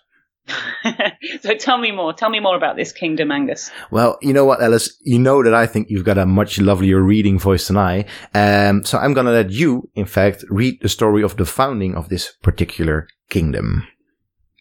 so 1.42 1.56
tell 1.56 1.78
me 1.78 1.92
more. 1.92 2.14
Tell 2.14 2.30
me 2.30 2.40
more 2.40 2.56
about 2.56 2.76
this 2.76 2.92
kingdom, 2.92 3.32
Angus. 3.32 3.72
Well, 3.92 4.18
you 4.22 4.34
know 4.34 4.46
what, 4.46 4.62
Alice? 4.62 4.98
You 5.04 5.20
know 5.20 5.44
that 5.44 5.54
I 5.54 5.68
think 5.68 5.90
you've 5.90 6.06
got 6.06 6.18
a 6.18 6.26
much 6.26 6.60
lovelier 6.60 7.02
reading 7.02 7.40
voice 7.40 7.68
than 7.68 7.78
I. 7.78 8.06
Um, 8.34 8.84
so 8.84 8.98
I'm 8.98 9.14
going 9.14 9.26
to 9.26 9.32
let 9.32 9.52
you, 9.52 9.90
in 9.96 10.06
fact, 10.06 10.44
read 10.50 10.82
the 10.82 10.90
story 10.90 11.24
of 11.24 11.38
the 11.38 11.46
founding 11.46 11.96
of 11.96 12.10
this 12.10 12.34
particular 12.42 13.08
kingdom. 13.30 13.88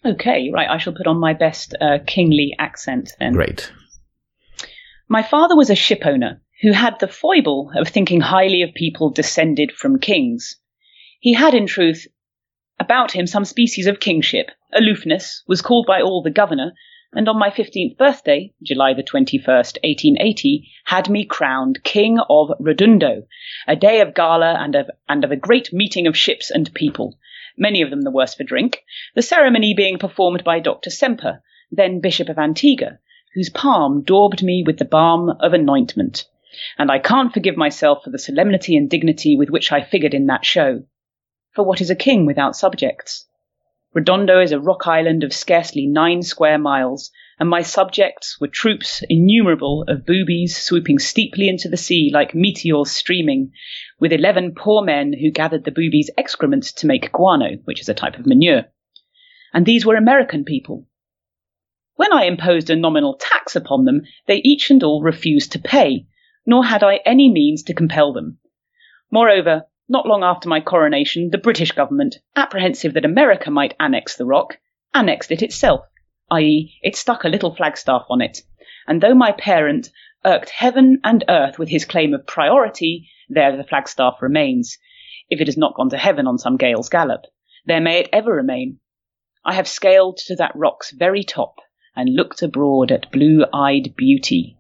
Okay, 0.04 0.50
right. 0.52 0.68
I 0.68 0.78
shall 0.78 0.94
put 0.94 1.06
on 1.06 1.20
my 1.20 1.34
best 1.34 1.74
uh, 1.80 1.98
kingly 2.06 2.54
accent 2.58 3.12
then. 3.18 3.32
Great. 3.32 3.72
My 5.08 5.22
father 5.22 5.56
was 5.56 5.70
a 5.70 5.74
shipowner 5.74 6.40
who 6.62 6.72
had 6.72 6.98
the 7.00 7.08
foible 7.08 7.70
of 7.76 7.88
thinking 7.88 8.20
highly 8.20 8.62
of 8.62 8.74
people 8.74 9.10
descended 9.10 9.72
from 9.72 9.98
kings. 9.98 10.56
He 11.20 11.32
had, 11.32 11.54
in 11.54 11.66
truth, 11.66 12.06
about 12.80 13.12
him 13.12 13.26
some 13.26 13.44
species 13.44 13.86
of 13.86 14.00
kingship, 14.00 14.50
aloofness, 14.72 15.42
was 15.46 15.62
called 15.62 15.86
by 15.86 16.00
all 16.00 16.22
the 16.22 16.30
governor, 16.30 16.72
and 17.12 17.28
on 17.28 17.38
my 17.38 17.50
fifteenth 17.50 17.96
birthday, 17.96 18.52
July 18.62 18.92
the 18.92 19.02
21st, 19.02 19.78
1880, 19.82 20.68
had 20.84 21.08
me 21.08 21.24
crowned 21.24 21.82
King 21.82 22.18
of 22.28 22.50
Redundo, 22.60 23.22
a 23.66 23.74
day 23.74 24.00
of 24.00 24.14
gala 24.14 24.54
and 24.60 24.74
of, 24.74 24.90
and 25.08 25.24
of 25.24 25.30
a 25.30 25.36
great 25.36 25.72
meeting 25.72 26.06
of 26.06 26.16
ships 26.16 26.50
and 26.50 26.72
people, 26.74 27.18
many 27.56 27.82
of 27.82 27.90
them 27.90 28.02
the 28.02 28.10
worse 28.10 28.34
for 28.34 28.44
drink, 28.44 28.84
the 29.14 29.22
ceremony 29.22 29.74
being 29.74 29.98
performed 29.98 30.44
by 30.44 30.60
Dr. 30.60 30.90
Semper, 30.90 31.42
then 31.70 32.00
Bishop 32.00 32.28
of 32.28 32.38
Antigua, 32.38 32.98
whose 33.34 33.50
palm 33.50 34.02
daubed 34.02 34.42
me 34.42 34.62
with 34.66 34.78
the 34.78 34.84
balm 34.84 35.30
of 35.40 35.54
anointment. 35.54 36.26
And 36.76 36.90
I 36.90 36.98
can't 36.98 37.32
forgive 37.32 37.56
myself 37.56 38.04
for 38.04 38.10
the 38.10 38.18
solemnity 38.18 38.76
and 38.76 38.88
dignity 38.88 39.36
with 39.36 39.48
which 39.48 39.72
I 39.72 39.82
figured 39.82 40.14
in 40.14 40.26
that 40.26 40.44
show. 40.44 40.84
For 41.58 41.64
what 41.64 41.80
is 41.80 41.90
a 41.90 41.96
king 41.96 42.24
without 42.24 42.54
subjects? 42.54 43.26
Redondo 43.92 44.40
is 44.40 44.52
a 44.52 44.60
rock 44.60 44.86
island 44.86 45.24
of 45.24 45.32
scarcely 45.32 45.88
nine 45.88 46.22
square 46.22 46.56
miles, 46.56 47.10
and 47.40 47.48
my 47.48 47.62
subjects 47.62 48.40
were 48.40 48.46
troops 48.46 49.02
innumerable 49.08 49.82
of 49.88 50.06
boobies 50.06 50.56
swooping 50.56 51.00
steeply 51.00 51.48
into 51.48 51.68
the 51.68 51.76
sea 51.76 52.12
like 52.14 52.32
meteors 52.32 52.92
streaming, 52.92 53.50
with 53.98 54.12
eleven 54.12 54.54
poor 54.54 54.84
men 54.84 55.12
who 55.12 55.32
gathered 55.32 55.64
the 55.64 55.72
boobies' 55.72 56.12
excrement 56.16 56.62
to 56.76 56.86
make 56.86 57.10
guano, 57.10 57.58
which 57.64 57.80
is 57.80 57.88
a 57.88 57.92
type 57.92 58.20
of 58.20 58.24
manure. 58.24 58.66
And 59.52 59.66
these 59.66 59.84
were 59.84 59.96
American 59.96 60.44
people. 60.44 60.86
When 61.96 62.12
I 62.12 62.26
imposed 62.26 62.70
a 62.70 62.76
nominal 62.76 63.14
tax 63.14 63.56
upon 63.56 63.84
them, 63.84 64.02
they 64.28 64.36
each 64.44 64.70
and 64.70 64.84
all 64.84 65.02
refused 65.02 65.50
to 65.50 65.58
pay, 65.58 66.06
nor 66.46 66.64
had 66.64 66.84
I 66.84 67.00
any 67.04 67.28
means 67.28 67.64
to 67.64 67.74
compel 67.74 68.12
them. 68.12 68.38
Moreover, 69.10 69.64
not 69.88 70.06
long 70.06 70.22
after 70.22 70.48
my 70.48 70.60
coronation, 70.60 71.30
the 71.30 71.38
British 71.38 71.72
government, 71.72 72.16
apprehensive 72.36 72.94
that 72.94 73.04
America 73.04 73.50
might 73.50 73.74
annex 73.80 74.16
the 74.16 74.26
rock, 74.26 74.58
annexed 74.94 75.32
it 75.32 75.42
itself, 75.42 75.86
i.e., 76.30 76.74
it 76.82 76.94
stuck 76.94 77.24
a 77.24 77.28
little 77.28 77.54
flagstaff 77.54 78.04
on 78.10 78.20
it. 78.20 78.42
And 78.86 79.00
though 79.00 79.14
my 79.14 79.32
parent 79.32 79.90
irked 80.24 80.50
heaven 80.50 81.00
and 81.04 81.24
earth 81.28 81.58
with 81.58 81.68
his 81.68 81.84
claim 81.84 82.12
of 82.12 82.26
priority, 82.26 83.08
there 83.30 83.56
the 83.56 83.64
flagstaff 83.64 84.20
remains. 84.20 84.76
If 85.30 85.40
it 85.40 85.46
has 85.46 85.56
not 85.56 85.74
gone 85.74 85.90
to 85.90 85.96
heaven 85.96 86.26
on 86.26 86.38
some 86.38 86.56
gale's 86.56 86.88
gallop, 86.88 87.22
there 87.64 87.80
may 87.80 88.00
it 88.00 88.08
ever 88.12 88.32
remain. 88.32 88.80
I 89.44 89.54
have 89.54 89.68
scaled 89.68 90.18
to 90.26 90.36
that 90.36 90.52
rock's 90.54 90.90
very 90.90 91.22
top 91.24 91.56
and 91.96 92.14
looked 92.14 92.42
abroad 92.42 92.92
at 92.92 93.10
blue 93.10 93.46
eyed 93.52 93.94
beauty. 93.96 94.57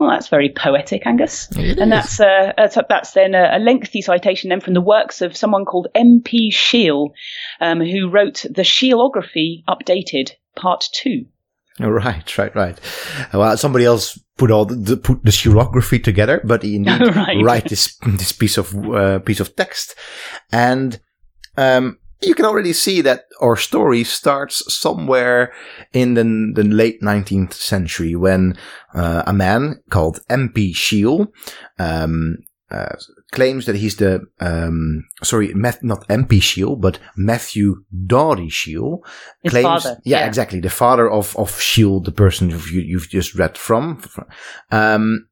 Well, 0.00 0.08
that's 0.08 0.28
very 0.28 0.48
poetic, 0.48 1.06
Angus. 1.06 1.50
It 1.58 1.78
and 1.78 1.92
is. 1.92 2.16
that's 2.16 2.20
uh, 2.20 2.52
that's, 2.56 2.78
that's 2.88 3.12
then 3.12 3.34
a, 3.34 3.58
lengthy 3.58 4.00
citation 4.00 4.48
then 4.48 4.62
from 4.62 4.72
the 4.72 4.80
works 4.80 5.20
of 5.20 5.36
someone 5.36 5.66
called 5.66 5.88
M.P. 5.94 6.50
Shiel, 6.50 7.12
um, 7.60 7.80
who 7.80 8.08
wrote 8.08 8.46
the 8.50 8.62
Shielography 8.62 9.62
Updated 9.68 10.30
Part 10.56 10.86
Two. 10.94 11.26
Right, 11.78 12.38
right, 12.38 12.54
right. 12.56 12.80
Well, 13.34 13.56
somebody 13.58 13.84
else 13.84 14.18
put 14.38 14.50
all 14.50 14.64
the, 14.64 14.96
put 14.96 15.22
the 15.22 15.30
Shielography 15.30 16.02
together, 16.02 16.40
but 16.44 16.62
he 16.62 16.76
indeed 16.76 17.14
Right. 17.14 17.44
write 17.44 17.68
this 17.68 17.98
this 18.06 18.32
piece 18.32 18.56
of 18.56 18.74
uh, 18.74 19.18
piece 19.18 19.40
of 19.40 19.54
text, 19.54 19.94
and 20.50 20.98
um, 21.58 21.98
you 22.22 22.34
can 22.34 22.44
already 22.44 22.72
see 22.72 23.00
that 23.00 23.24
our 23.40 23.56
story 23.56 24.04
starts 24.04 24.62
somewhere 24.72 25.52
in 25.92 26.14
the 26.14 26.52
the 26.54 26.68
late 26.68 27.02
nineteenth 27.02 27.54
century 27.54 28.14
when 28.14 28.56
uh, 28.94 29.22
a 29.26 29.32
man 29.32 29.82
called 29.90 30.20
M.P. 30.28 30.72
Shiel 30.72 31.32
um, 31.78 32.38
uh, 32.70 32.94
claims 33.32 33.66
that 33.66 33.76
he's 33.76 33.96
the 33.96 34.26
um, 34.40 35.04
sorry, 35.22 35.52
Math, 35.54 35.82
not 35.82 36.04
M.P. 36.08 36.40
Shiel, 36.40 36.76
but 36.76 36.98
Matthew 37.16 37.84
Dowdy 38.06 38.48
Shiel 38.48 39.04
His 39.42 39.52
claims, 39.52 39.82
father, 39.82 40.00
yeah, 40.04 40.20
yeah. 40.20 40.26
exactly, 40.26 40.60
the 40.60 40.70
father 40.70 41.10
of 41.10 41.36
of 41.36 41.60
Shiel, 41.60 42.00
the 42.00 42.12
person 42.12 42.50
you, 42.50 42.58
you've 42.58 43.08
just 43.08 43.34
read 43.34 43.56
from, 43.58 44.02
um, 44.70 45.26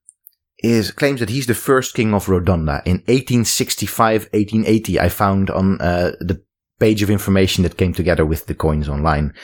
is 0.58 0.90
claims 0.90 1.20
that 1.20 1.30
he's 1.30 1.46
the 1.46 1.54
first 1.54 1.94
king 1.94 2.14
of 2.14 2.26
Rodonda 2.26 2.82
in 2.84 2.98
1865, 3.06 4.22
1880. 4.32 5.00
I 5.00 5.08
found 5.08 5.50
on 5.50 5.80
uh, 5.80 6.12
the 6.20 6.42
page 6.78 7.02
of 7.02 7.10
information 7.10 7.62
that 7.62 7.76
came 7.76 7.92
together 7.92 8.24
with 8.24 8.46
the 8.46 8.54
coins 8.54 8.88
online. 8.88 9.34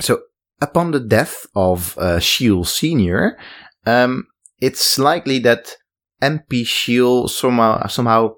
So 0.00 0.22
upon 0.60 0.90
the 0.92 1.00
death 1.00 1.46
of 1.54 1.96
uh, 1.98 2.20
Shiel 2.20 2.64
Senior, 2.64 3.38
um, 3.86 4.26
it's 4.60 4.98
likely 4.98 5.38
that 5.40 5.76
MP 6.22 6.66
Shiel 6.66 7.28
somehow 7.28 7.86
somehow 7.88 8.34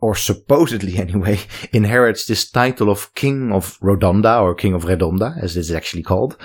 or 0.00 0.14
supposedly 0.14 0.96
anyway, 0.98 1.40
inherits 1.72 2.26
this 2.26 2.50
title 2.50 2.90
of 2.90 3.14
King 3.14 3.52
of 3.52 3.78
Rodonda 3.80 4.40
or 4.40 4.54
King 4.54 4.74
of 4.74 4.84
Redonda, 4.84 5.40
as 5.42 5.56
it 5.56 5.60
is 5.60 5.72
actually 5.72 6.02
called. 6.02 6.36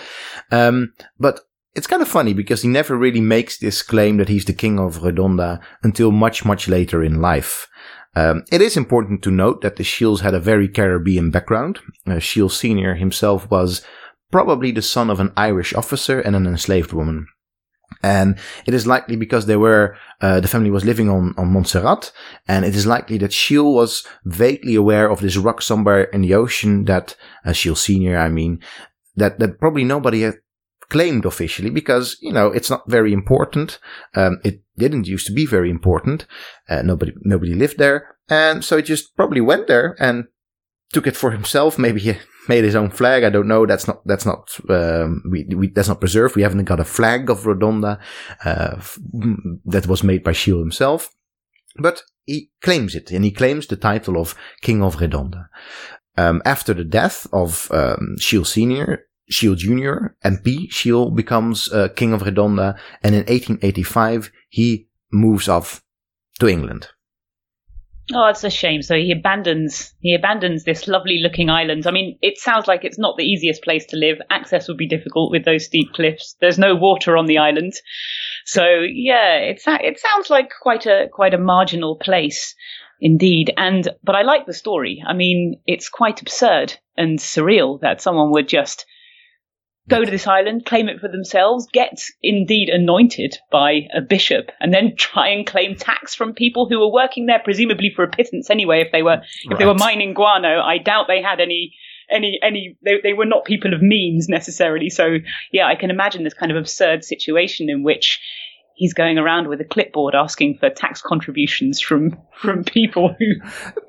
Um, 0.52 0.94
but 1.20 1.42
it's 1.74 1.88
kind 1.88 2.02
of 2.02 2.08
funny 2.08 2.34
because 2.34 2.62
he 2.62 2.70
never 2.70 2.98
really 2.98 3.22
makes 3.22 3.58
this 3.58 3.82
claim 3.82 4.18
that 4.18 4.30
he's 4.30 4.46
the 4.46 4.54
King 4.54 4.80
of 4.80 5.00
Redonda 5.00 5.62
until 5.84 6.12
much, 6.12 6.46
much 6.46 6.68
later 6.68 7.04
in 7.04 7.22
life. 7.22 7.68
Um, 8.16 8.44
it 8.52 8.62
is 8.62 8.78
important 8.78 9.22
to 9.24 9.32
note 9.32 9.62
that 9.62 9.76
the 9.76 9.84
Shiels 9.84 10.22
had 10.22 10.34
a 10.34 10.40
very 10.40 10.68
Caribbean 10.68 11.32
background. 11.32 11.80
Uh, 12.08 12.20
Shiel 12.20 12.50
Senior 12.50 12.96
himself 12.96 13.50
was 13.52 13.82
probably 14.32 14.72
the 14.72 14.82
son 14.82 15.10
of 15.10 15.20
an 15.20 15.34
Irish 15.36 15.74
officer 15.74 16.20
and 16.20 16.36
an 16.36 16.48
enslaved 16.48 16.94
woman. 16.94 17.28
And 18.02 18.38
it 18.66 18.74
is 18.74 18.88
likely 18.88 19.16
because 19.16 19.46
they 19.46 19.58
were, 19.58 19.96
uh, 20.22 20.40
the 20.40 20.48
family 20.48 20.72
was 20.72 20.86
living 20.86 21.10
on, 21.10 21.34
on 21.38 21.54
Montserrat. 21.54 22.12
And 22.48 22.66
it 22.66 22.76
is 22.76 22.86
likely 22.86 23.18
that 23.20 23.34
Shiel 23.34 23.74
was 23.74 24.06
vaguely 24.24 24.76
aware 24.76 25.10
of 25.10 25.22
this 25.22 25.38
rock 25.38 25.62
somewhere 25.62 26.04
in 26.06 26.22
the 26.22 26.34
ocean 26.34 26.86
that, 26.86 27.16
uh, 27.46 27.52
Shiel 27.52 27.76
Senior, 27.76 28.18
I 28.18 28.30
mean, 28.30 28.60
that, 29.16 29.40
that 29.40 29.60
probably 29.60 29.84
nobody 29.84 30.22
had 30.22 30.36
claimed 30.90 31.26
officially 31.26 31.70
because, 31.70 32.18
you 32.22 32.32
know, 32.32 32.48
it's 32.48 32.70
not 32.70 32.90
very 32.90 33.14
important. 33.14 33.80
Um, 34.14 34.40
it 34.44 34.62
didn't 34.78 35.08
used 35.08 35.28
to 35.28 35.34
be 35.34 35.46
very 35.46 35.70
important. 35.70 36.26
Uh, 36.70 36.82
nobody, 36.82 37.14
nobody 37.22 37.54
lived 37.54 37.78
there. 37.78 38.16
And 38.30 38.64
so 38.64 38.78
he 38.78 38.84
just 38.84 39.16
probably 39.16 39.42
went 39.42 39.68
there 39.68 39.96
and 40.00 40.26
took 40.92 41.08
it 41.08 41.16
for 41.16 41.32
himself. 41.32 41.78
Maybe 41.78 42.00
he 42.00 42.14
made 42.50 42.64
his 42.64 42.76
own 42.76 42.90
flag. 42.90 43.24
I 43.24 43.30
don't 43.30 43.48
know. 43.48 43.66
That's 43.66 43.88
not, 43.88 44.06
that's 44.06 44.26
not, 44.26 44.58
um, 44.70 45.24
we, 45.30 45.46
we, 45.56 45.68
that's 45.68 45.88
not 45.88 46.00
preserved. 46.00 46.36
We 46.36 46.44
haven't 46.44 46.66
got 46.66 46.80
a 46.80 46.86
flag 46.86 47.30
of 47.30 47.44
Rodonda, 47.44 48.00
uh, 48.44 48.76
f- 48.78 49.00
that 49.66 49.88
was 49.88 50.04
made 50.04 50.24
by 50.24 50.34
Shiel 50.34 50.60
himself. 50.60 51.10
But 51.78 52.04
he 52.26 52.52
claims 52.62 52.96
it 52.96 53.12
and 53.12 53.26
he 53.26 53.32
claims 53.32 53.68
the 53.68 53.76
title 53.76 54.18
of 54.18 54.36
King 54.62 54.82
of 54.82 54.98
Redonda. 54.98 55.48
Um, 56.18 56.42
after 56.46 56.74
the 56.74 56.86
death 56.86 57.28
of, 57.34 57.70
um, 57.72 58.16
Shiel 58.20 58.46
Senior, 58.46 59.06
Shiel 59.30 59.56
Junior, 59.56 60.16
MP, 60.24 60.72
Shiel 60.72 61.12
becomes, 61.12 61.72
uh, 61.72 61.90
King 61.90 62.14
of 62.14 62.22
Redonda. 62.22 62.78
And 63.04 63.16
in 63.16 63.22
1885, 63.22 64.32
he 64.50 64.88
moves 65.12 65.48
off 65.48 65.82
to 66.40 66.48
England. 66.48 66.90
Oh, 68.14 68.28
it's 68.28 68.44
a 68.44 68.52
shame. 68.52 68.84
So 68.84 68.96
he 68.96 69.12
abandons 69.12 69.94
he 70.00 70.14
abandons 70.14 70.64
this 70.64 70.88
lovely 70.88 71.20
looking 71.24 71.50
island. 71.50 71.88
I 71.88 71.92
mean, 71.92 72.20
it 72.22 72.38
sounds 72.38 72.68
like 72.68 72.84
it's 72.84 73.00
not 73.00 73.18
the 73.18 73.24
easiest 73.24 73.64
place 73.64 73.86
to 73.88 73.98
live. 73.98 74.18
Access 74.30 74.68
would 74.68 74.78
be 74.78 74.88
difficult 74.88 75.32
with 75.32 75.44
those 75.44 75.66
steep 75.66 75.92
cliffs. 75.94 76.36
There's 76.40 76.60
no 76.60 76.76
water 76.76 77.18
on 77.18 77.26
the 77.26 77.40
island. 77.40 77.74
So 78.46 78.64
yeah, 78.64 79.38
it's 79.38 79.64
it 79.68 80.00
sounds 80.00 80.30
like 80.30 80.52
quite 80.62 80.86
a 80.86 81.08
quite 81.12 81.34
a 81.34 81.40
marginal 81.40 81.96
place 81.96 82.54
indeed. 83.02 83.52
And 83.58 83.90
but 84.04 84.14
I 84.14 84.22
like 84.22 84.46
the 84.46 84.54
story. 84.54 85.04
I 85.06 85.14
mean, 85.14 85.60
it's 85.66 85.90
quite 85.90 86.22
absurd 86.22 86.78
and 86.96 87.18
surreal 87.18 87.82
that 87.82 88.02
someone 88.02 88.30
would 88.32 88.48
just 88.48 88.86
go 89.90 90.04
to 90.04 90.12
this 90.12 90.28
island, 90.28 90.66
claim 90.66 90.90
it 90.90 91.00
for 91.00 91.08
themselves, 91.08 91.68
get 91.72 92.02
indeed 92.22 92.70
anointed 92.70 93.38
by 93.52 93.88
a 93.94 94.02
bishop, 94.02 94.52
and 94.60 94.74
then 94.74 94.96
try 94.98 95.30
and 95.30 95.46
claim 95.46 95.76
tax 95.76 96.16
from 96.16 96.34
people 96.34 96.68
who 96.68 96.80
were 96.80 96.92
working 96.92 97.26
there, 97.26 97.42
presumably 97.44 97.92
for 97.96 98.04
a 98.04 98.10
pittance 98.10 98.50
anyway. 98.50 98.82
If 98.82 98.92
they 98.92 99.04
were 99.04 99.22
if 99.50 99.58
they 99.58 99.66
were 99.66 99.76
mining 99.76 100.14
guano, 100.14 100.62
I 100.62 100.78
doubt 100.78 101.06
they 101.08 101.22
had 101.22 101.40
any 101.40 101.76
any 102.10 102.40
any 102.42 102.78
they, 102.84 103.00
they 103.02 103.14
were 103.14 103.26
not 103.26 103.46
people 103.46 103.74
of 103.74 103.82
means 103.82 104.28
necessarily. 104.30 104.90
So 104.90 105.18
yeah, 105.52 105.68
I 105.68 105.76
can 105.76 105.90
imagine 105.90 106.24
this 106.24 106.34
kind 106.34 106.52
of 106.52 106.58
absurd 106.58 107.04
situation 107.04 107.70
in 107.70 107.84
which 107.84 108.20
he's 108.76 108.94
going 108.94 109.18
around 109.18 109.48
with 109.48 109.60
a 109.62 109.64
clipboard 109.66 110.14
asking 110.16 110.58
for 110.58 110.70
tax 110.70 111.02
contributions 111.02 111.80
from 111.82 112.18
from 112.42 112.64
people 112.64 113.16
who 113.18 113.26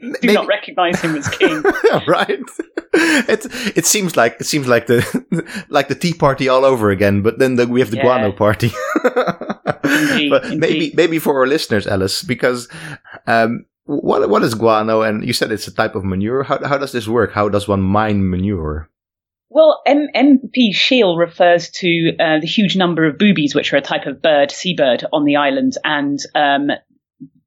do 0.01 0.19
Maybe- 0.23 0.35
not 0.35 0.47
recognize 0.47 1.01
him 1.01 1.15
as 1.17 1.29
king. 1.29 1.63
right. 2.09 2.41
It 2.95 3.47
it 3.77 3.85
seems 3.87 4.17
like 4.17 4.37
it 4.41 4.47
seems 4.47 4.67
like 4.69 4.87
the 4.87 5.03
like 5.69 5.89
the 5.89 5.95
Tea 5.95 6.15
Party 6.15 6.49
all 6.49 6.65
over 6.65 6.91
again, 6.91 7.23
but 7.23 7.39
then 7.39 7.57
the, 7.57 7.67
we 7.67 7.81
have 7.81 7.91
the 7.91 7.99
Yeah. 7.99 8.03
Guano 8.05 8.33
Party. 8.33 8.71
Indeed, 9.85 10.31
but 10.31 10.57
maybe 10.57 10.93
maybe 10.95 11.19
for 11.19 11.39
our 11.39 11.47
listeners, 11.47 11.87
Alice, 11.87 12.23
because 12.23 12.69
um, 13.27 13.67
what 13.85 14.29
what 14.29 14.43
is 14.43 14.55
guano? 14.55 15.03
And 15.03 15.25
you 15.27 15.33
said 15.33 15.53
it's 15.53 15.69
a 15.69 15.75
type 15.75 15.95
of 15.95 16.05
manure. 16.05 16.43
How 16.43 16.59
how 16.67 16.79
does 16.79 16.93
this 16.93 17.07
work? 17.09 17.33
How 17.33 17.49
does 17.49 17.69
one 17.69 17.83
mine 17.83 18.29
manure? 18.29 18.89
Well, 19.57 19.81
M- 19.87 20.11
MP 20.15 20.75
Shiel 20.75 21.17
refers 21.17 21.71
to 21.71 22.15
uh, 22.21 22.41
the 22.41 22.47
huge 22.47 22.77
number 22.77 23.07
of 23.07 23.17
boobies, 23.17 23.55
which 23.55 23.73
are 23.73 23.79
a 23.79 23.81
type 23.81 24.05
of 24.05 24.21
bird, 24.21 24.51
seabird, 24.51 25.07
on 25.15 25.25
the 25.25 25.37
island, 25.37 25.79
and 25.83 26.19
um, 26.35 26.73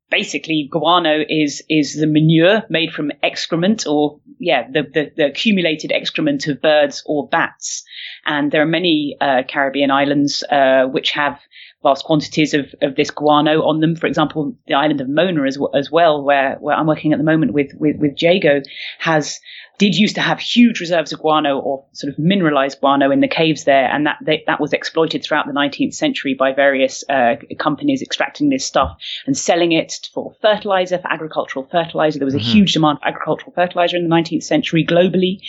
basically 0.09 0.67
guano 0.71 1.23
is 1.29 1.61
is 1.69 1.93
the 1.93 2.07
manure 2.07 2.63
made 2.67 2.93
from 2.93 3.11
excrement, 3.21 3.85
or 3.85 4.21
yeah, 4.39 4.67
the, 4.71 4.81
the, 4.91 5.11
the 5.17 5.25
accumulated 5.27 5.91
excrement 5.91 6.47
of 6.47 6.59
birds 6.63 7.03
or 7.05 7.27
bats. 7.27 7.83
And 8.25 8.51
there 8.51 8.63
are 8.63 8.65
many 8.79 9.15
uh, 9.21 9.43
Caribbean 9.47 9.91
islands 9.91 10.43
uh, 10.49 10.85
which 10.87 11.11
have 11.11 11.39
vast 11.81 12.03
quantities 12.03 12.53
of, 12.53 12.73
of 12.81 12.95
this 12.95 13.09
guano 13.09 13.63
on 13.63 13.79
them. 13.79 13.95
For 13.95 14.07
example, 14.07 14.55
the 14.67 14.73
island 14.73 15.01
of 15.01 15.07
Mona 15.07 15.43
as, 15.43 15.57
as 15.73 15.89
well, 15.91 16.23
where, 16.23 16.57
where 16.59 16.75
I'm 16.75 16.87
working 16.87 17.13
at 17.13 17.19
the 17.19 17.25
moment 17.25 17.53
with, 17.53 17.71
with, 17.75 17.97
with 17.97 18.21
Jago, 18.21 18.61
has 18.99 19.39
did 19.79 19.95
used 19.95 20.15
to 20.15 20.21
have 20.21 20.39
huge 20.39 20.81
reserves 20.81 21.13
of 21.13 21.19
guano 21.19 21.57
or 21.57 21.85
sort 21.93 22.11
of 22.11 22.19
mineralized 22.19 22.79
guano 22.81 23.11
in 23.11 23.21
the 23.21 23.29
caves 23.29 23.63
there, 23.63 23.85
and 23.85 24.05
that 24.05 24.17
they, 24.23 24.43
that 24.45 24.59
was 24.59 24.73
exploited 24.73 25.23
throughout 25.23 25.47
the 25.47 25.53
19th 25.53 25.93
century 25.93 26.35
by 26.37 26.51
various 26.51 27.03
uh, 27.09 27.35
companies 27.57 28.01
extracting 28.01 28.49
this 28.49 28.65
stuff 28.65 28.97
and 29.25 29.37
selling 29.37 29.71
it 29.71 30.09
for 30.13 30.35
fertilizer, 30.41 30.97
for 30.97 31.11
agricultural 31.11 31.65
fertilizer. 31.71 32.19
There 32.19 32.25
was 32.25 32.35
a 32.35 32.39
mm-hmm. 32.39 32.51
huge 32.51 32.73
demand 32.73 32.99
for 32.99 33.07
agricultural 33.07 33.53
fertilizer 33.53 33.95
in 33.95 34.07
the 34.07 34.13
19th 34.13 34.43
century 34.43 34.85
globally, 34.85 35.39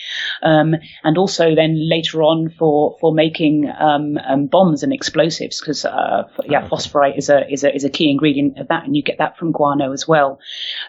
um, 0.42 0.76
and 1.02 1.18
also 1.18 1.56
then 1.56 1.76
later 1.76 2.22
on 2.22 2.50
for 2.50 2.96
for 3.00 3.12
making 3.12 3.68
um, 3.80 4.16
um, 4.18 4.46
bombs 4.46 4.84
and 4.84 4.92
explosives 4.92 5.60
because 5.60 5.84
uh, 5.84 6.19
yeah, 6.44 6.68
phosphorite 6.68 7.16
is 7.16 7.28
a 7.28 7.50
is 7.50 7.64
a 7.64 7.74
is 7.74 7.84
a 7.84 7.90
key 7.90 8.10
ingredient 8.10 8.58
of 8.58 8.68
that, 8.68 8.84
and 8.84 8.96
you 8.96 9.02
get 9.02 9.18
that 9.18 9.38
from 9.38 9.52
guano 9.52 9.92
as 9.92 10.06
well. 10.06 10.38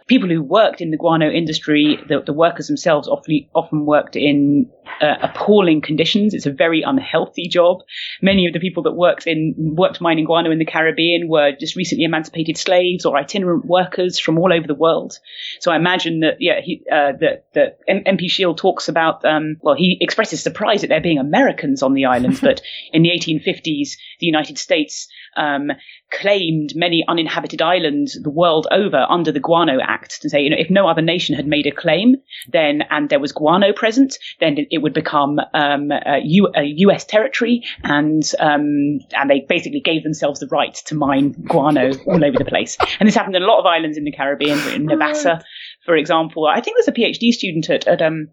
People 0.08 0.30
who 0.30 0.42
worked 0.42 0.82
in 0.82 0.92
the 0.92 0.98
guano 0.98 1.30
industry, 1.30 1.98
the, 2.08 2.22
the 2.26 2.34
workers 2.34 2.68
themselves 2.68 3.08
often 3.08 3.48
often 3.54 3.86
worked 3.86 4.16
in 4.16 4.70
uh, 5.02 5.16
appalling 5.22 5.82
conditions. 5.82 6.34
It's 6.34 6.46
a 6.46 6.52
very 6.52 6.82
unhealthy 6.82 7.48
job. 7.48 7.80
Many 8.22 8.48
of 8.48 8.54
the 8.54 8.60
people 8.60 8.84
that 8.84 8.94
worked 8.94 9.28
in 9.28 9.56
worked 9.58 10.02
mining 10.02 10.26
guano 10.26 10.52
in 10.52 10.60
the 10.60 10.66
Caribbean 10.66 11.28
were 11.28 11.52
just 11.60 11.76
recently 11.76 12.06
emancipated 12.06 12.58
slaves 12.58 13.06
or 13.06 13.18
itinerant 13.18 13.66
workers 13.66 14.20
from 14.20 14.38
all 14.38 14.54
over 14.54 14.68
the 14.68 14.76
world. 14.76 15.18
So 15.60 15.72
I 15.72 15.76
imagine 15.76 16.22
that 16.22 16.38
yeah, 16.40 16.62
he, 16.62 16.84
uh, 16.92 17.14
that 17.20 17.46
that 17.54 17.80
MP 17.88 18.30
Shiel 18.30 18.56
talks 18.56 18.90
about 18.90 19.24
um, 19.26 19.58
well, 19.62 19.76
he 19.76 19.98
expresses 20.02 20.42
surprise 20.42 20.84
at 20.84 20.90
there 20.90 21.02
being 21.02 21.20
Americans 21.20 21.84
on 21.84 21.94
the 21.94 22.06
islands, 22.06 22.42
but 22.42 22.62
in 22.94 23.04
the 23.04 23.10
1850s, 23.10 23.98
the 24.20 24.26
United 24.26 24.58
States 24.58 25.08
um, 25.38 25.72
claimed 26.12 26.74
many 26.76 27.04
uninhabited 27.08 27.62
islands 27.62 28.20
the 28.22 28.30
world 28.30 28.68
over 28.72 29.06
under 29.10 29.32
the 29.32 29.40
Guano 29.40 29.80
Act 29.82 30.22
to 30.22 30.30
say, 30.30 30.42
you 30.42 30.50
know, 30.50 30.58
if 30.60 30.70
no 30.70 30.88
other 30.88 31.02
nation 31.02 31.36
had 31.36 31.48
made 31.48 31.68
a 31.68 31.72
claim, 31.72 32.16
then 32.52 32.84
and 32.90 33.10
there 33.10 33.20
was 33.20 33.32
guano 33.32 33.74
present, 33.74 34.18
then 34.40 34.58
it 34.70 34.80
would 34.80 34.94
become 34.94 35.40
um, 35.54 35.92
a, 35.92 36.20
U- 36.24 36.52
a 36.56 36.64
U.S. 36.64 37.06
territory, 37.06 37.64
and 37.84 38.24
um, 38.40 39.00
and 39.16 39.30
they 39.30 39.46
basically 39.48 39.82
gave 39.82 40.04
themselves 40.04 40.40
the 40.40 40.48
right 40.48 40.74
to 40.86 40.96
mine 40.96 41.32
guano 41.48 41.92
all 42.06 42.24
over 42.24 42.38
the 42.38 42.46
place. 42.46 42.78
And 43.00 43.08
this 43.08 43.16
happened 43.16 43.36
in 43.36 43.44
a 43.44 43.48
lot 43.48 43.60
of 43.60 43.66
islands 43.66 43.98
in 43.98 44.04
the 44.04 44.12
Caribbean, 44.12 44.60
in 44.70 44.86
Navassa, 44.86 45.42
for 45.86 45.96
example. 45.96 46.46
I 46.46 46.62
think 46.62 46.78
there's 46.78 46.88
a 46.88 46.92
PhD 46.92 47.32
student 47.32 47.70
at, 47.70 47.88
at 47.88 48.02
um, 48.02 48.30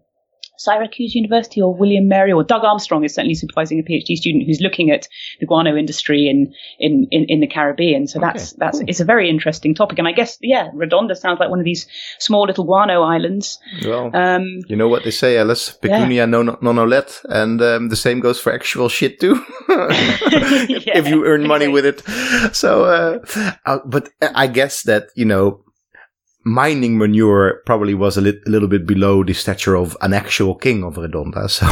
Syracuse 0.59 1.15
University 1.15 1.61
or 1.61 1.73
William 1.73 2.09
Mary 2.09 2.33
or 2.33 2.43
Doug 2.43 2.65
Armstrong 2.65 3.05
is 3.05 3.13
certainly 3.15 3.33
supervising 3.33 3.79
a 3.79 3.83
PhD 3.83 4.17
student 4.17 4.45
who's 4.45 4.59
looking 4.59 4.91
at 4.91 5.07
the 5.39 5.45
guano 5.45 5.77
industry 5.77 6.27
in 6.27 6.53
in, 6.79 7.07
in, 7.11 7.25
in 7.29 7.39
the 7.39 7.47
Caribbean. 7.47 8.07
So 8.07 8.19
that's 8.19 8.51
okay, 8.51 8.57
that's 8.59 8.79
cool. 8.79 8.89
it's 8.89 8.99
a 8.99 9.05
very 9.05 9.29
interesting 9.29 9.73
topic. 9.73 9.99
And 9.99 10.07
I 10.07 10.11
guess 10.11 10.37
yeah, 10.41 10.69
Redonda 10.71 11.15
sounds 11.15 11.39
like 11.39 11.49
one 11.49 11.59
of 11.59 11.65
these 11.65 11.87
small 12.19 12.45
little 12.45 12.65
guano 12.65 13.03
islands. 13.03 13.57
Well, 13.85 14.13
um, 14.13 14.59
you 14.67 14.75
know 14.75 14.89
what 14.89 15.05
they 15.05 15.11
say, 15.11 15.37
Alice, 15.37 15.71
pecunia 15.71 16.27
yeah. 16.27 16.57
non 16.61 16.77
olet, 16.77 17.21
and 17.29 17.61
um, 17.61 17.87
the 17.87 17.95
same 17.95 18.19
goes 18.19 18.39
for 18.39 18.53
actual 18.53 18.89
shit 18.89 19.21
too. 19.21 19.35
yeah, 19.69 19.87
if 20.99 21.07
you 21.07 21.25
earn 21.25 21.47
money 21.47 21.69
with 21.69 21.85
it. 21.85 22.01
So, 22.53 22.83
uh, 22.83 23.19
uh, 23.65 23.79
but 23.85 24.09
I 24.21 24.47
guess 24.47 24.83
that 24.83 25.07
you 25.15 25.25
know 25.25 25.63
mining 26.49 26.97
manure 26.97 27.61
probably 27.65 27.93
was 27.93 28.17
a, 28.17 28.21
li- 28.21 28.41
a, 28.45 28.49
little 28.49 28.67
bit 28.67 28.87
below 28.87 29.23
the 29.23 29.33
stature 29.33 29.75
of 29.75 29.95
an 30.01 30.13
actual 30.13 30.55
king 30.55 30.83
of 30.83 30.95
Redonda. 30.95 31.49
So 31.59 31.67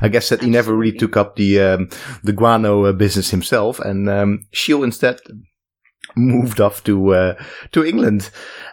I 0.00 0.08
guess 0.08 0.28
that 0.28 0.42
he 0.42 0.50
never 0.50 0.74
really 0.74 0.96
took 0.96 1.16
up 1.16 1.36
the 1.36 1.60
um, 1.60 1.88
the 2.22 2.32
guano 2.32 2.84
uh, 2.86 2.92
business 2.92 3.30
himself, 3.30 3.78
and 3.78 4.08
um, 4.08 4.46
Shiel 4.52 4.82
instead 4.82 5.20
moved 6.16 6.60
off 6.60 6.82
to 6.84 7.14
uh, 7.14 7.34
to 7.72 7.84
England. 7.84 8.30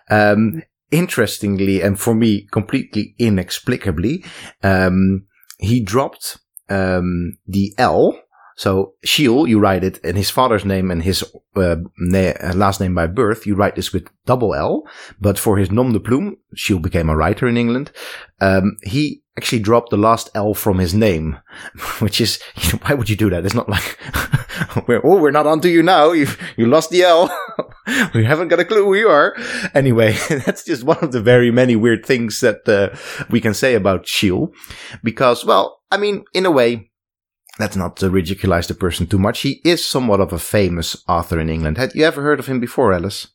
Um, 0.09 0.63
interestingly, 0.91 1.81
and 1.81 1.99
for 1.99 2.15
me, 2.15 2.47
completely 2.51 3.15
inexplicably, 3.19 4.23
um, 4.63 5.25
he 5.59 5.83
dropped 5.83 6.37
um, 6.69 7.37
the 7.47 7.73
L 7.77 8.19
so 8.55 8.93
Shiel, 9.03 9.47
you 9.47 9.59
write 9.59 9.83
it 9.83 9.97
in 9.99 10.15
his 10.15 10.29
father's 10.29 10.63
name 10.63 10.89
and 10.89 11.03
his 11.03 11.23
uh, 11.55 11.75
na- 11.97 12.53
last 12.53 12.79
name 12.79 12.95
by 12.95 13.07
birth. 13.07 13.45
You 13.45 13.53
write 13.53 13.75
this 13.75 13.91
with 13.91 14.07
double 14.25 14.55
L, 14.55 14.83
but 15.19 15.37
for 15.37 15.57
his 15.57 15.71
nom 15.71 15.91
de 15.91 15.99
plume, 15.99 16.37
Shiel 16.55 16.79
became 16.79 17.09
a 17.09 17.17
writer 17.17 17.47
in 17.47 17.57
England. 17.57 17.91
Um, 18.39 18.77
he 18.83 19.23
actually 19.37 19.59
dropped 19.59 19.89
the 19.89 19.97
last 19.97 20.29
L 20.33 20.53
from 20.53 20.79
his 20.79 20.93
name, 20.93 21.37
which 21.99 22.21
is 22.21 22.39
you 22.55 22.73
know, 22.73 22.79
why 22.83 22.93
would 22.93 23.09
you 23.09 23.17
do 23.17 23.29
that? 23.29 23.45
It's 23.45 23.53
not 23.53 23.67
like 23.67 23.99
we're 24.87 25.01
oh 25.03 25.19
we're 25.19 25.31
not 25.31 25.47
onto 25.47 25.67
you 25.67 25.83
now. 25.83 26.13
You 26.13 26.27
you 26.55 26.65
lost 26.65 26.91
the 26.91 27.03
L. 27.03 27.29
we 28.13 28.23
haven't 28.23 28.47
got 28.47 28.61
a 28.61 28.65
clue 28.65 28.85
who 28.85 28.95
you 28.95 29.09
are. 29.09 29.35
Anyway, 29.73 30.13
that's 30.29 30.63
just 30.63 30.85
one 30.85 30.99
of 31.01 31.11
the 31.11 31.21
very 31.21 31.51
many 31.51 31.75
weird 31.75 32.05
things 32.05 32.39
that 32.39 32.67
uh, 32.69 32.95
we 33.29 33.41
can 33.41 33.53
say 33.53 33.75
about 33.75 34.07
Shiel, 34.07 34.53
because 35.03 35.43
well, 35.43 35.81
I 35.91 35.97
mean, 35.97 36.23
in 36.33 36.45
a 36.45 36.51
way 36.51 36.91
let's 37.59 37.75
not 37.75 37.97
ridiculize 37.97 38.67
the 38.67 38.73
person 38.73 39.07
too 39.07 39.19
much. 39.19 39.41
He 39.41 39.61
is 39.63 39.85
somewhat 39.85 40.21
of 40.21 40.33
a 40.33 40.39
famous 40.39 41.03
author 41.07 41.39
in 41.39 41.49
England. 41.49 41.77
Had 41.77 41.95
you 41.95 42.03
ever 42.03 42.21
heard 42.21 42.39
of 42.39 42.47
him 42.47 42.59
before, 42.59 42.93
Alice? 42.93 43.27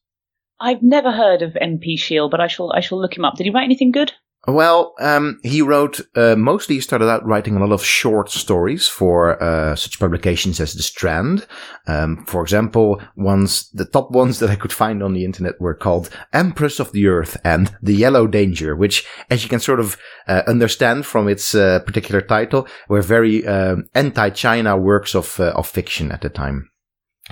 I've 0.61 0.83
never 0.83 1.13
heard 1.13 1.43
of 1.43 1.55
MP 1.55 1.99
Shiel, 1.99 2.29
but 2.29 2.41
I 2.41 2.47
shall 2.47 2.73
I 2.73 2.81
shall 2.81 3.01
look 3.01 3.17
him 3.17 3.25
up. 3.25 3.37
Did 3.37 3.45
he 3.45 3.51
write 3.51 3.65
anything 3.65 3.93
good? 3.93 4.13
Well, 4.47 4.95
um, 5.01 5.39
he 5.43 5.61
wrote, 5.61 6.01
uh, 6.17 6.35
mostly 6.35 6.77
he 6.77 6.81
started 6.81 7.11
out 7.11 7.27
writing 7.27 7.57
a 7.57 7.61
lot 7.61 7.75
of 7.75 7.85
short 7.85 8.31
stories 8.31 8.89
for, 8.89 9.41
uh, 9.43 9.77
such 9.77 10.01
publications 10.01 10.61
as 10.61 10.73
The 10.73 10.83
Strand. 10.83 11.47
Um, 11.87 12.25
for 12.27 12.41
example, 12.41 13.03
ones, 13.17 13.69
the 13.73 13.85
top 13.85 14.11
ones 14.23 14.39
that 14.39 14.49
I 14.49 14.57
could 14.57 14.73
find 14.73 15.03
on 15.03 15.13
the 15.13 15.27
internet 15.27 15.61
were 15.61 15.75
called 15.75 16.09
Empress 16.33 16.81
of 16.81 16.93
the 16.93 17.07
Earth 17.07 17.37
and 17.45 17.77
The 17.83 17.95
Yellow 17.95 18.27
Danger, 18.27 18.75
which, 18.75 19.07
as 19.29 19.43
you 19.43 19.51
can 19.51 19.61
sort 19.61 19.79
of, 19.79 19.99
uh, 20.27 20.43
understand 20.47 21.05
from 21.05 21.29
its, 21.29 21.55
uh, 21.55 21.81
particular 21.81 22.23
title, 22.23 22.67
were 22.89 23.03
very, 23.03 23.47
um, 23.47 23.85
anti-China 23.95 24.75
works 24.79 25.15
of, 25.15 25.39
uh, 25.39 25.53
of 25.55 25.69
fiction 25.69 26.11
at 26.13 26.23
the 26.23 26.31
time. 26.31 26.71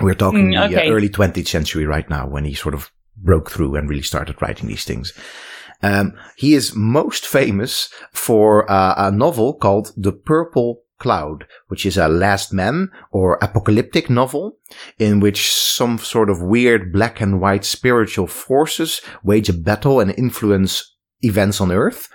We're 0.01 0.15
talking 0.15 0.53
mm, 0.53 0.67
okay. 0.67 0.75
the 0.75 0.93
early 0.93 1.09
20th 1.09 1.49
century 1.49 1.87
right 1.87 2.09
now 2.09 2.29
when 2.29 2.45
he 2.45 2.53
sort 2.53 2.75
of 2.75 2.93
broke 3.17 3.51
through 3.51 3.77
and 3.77 3.89
really 3.89 4.03
started 4.03 4.41
writing 4.43 4.69
these 4.69 4.85
things. 4.85 5.13
Um, 5.83 6.15
he 6.37 6.55
is 6.55 6.75
most 6.75 7.27
famous 7.27 7.89
for 8.13 8.71
uh, 8.71 8.95
a 8.97 9.11
novel 9.11 9.55
called 9.55 9.93
The 9.97 10.13
Purple 10.13 10.83
Cloud, 10.99 11.47
which 11.69 11.87
is 11.87 11.97
a 11.97 12.09
last 12.09 12.53
man 12.53 12.91
or 13.13 13.39
apocalyptic 13.41 14.11
novel 14.11 14.57
in 14.99 15.21
which 15.21 15.53
some 15.53 15.99
sort 15.99 16.29
of 16.29 16.43
weird 16.43 16.93
black 16.93 17.21
and 17.21 17.41
white 17.41 17.65
spiritual 17.65 18.27
forces 18.27 19.01
wage 19.23 19.49
a 19.49 19.53
battle 19.53 20.01
and 20.01 20.11
influence 20.19 20.97
events 21.23 21.61
on 21.61 21.71
Earth. 21.71 22.09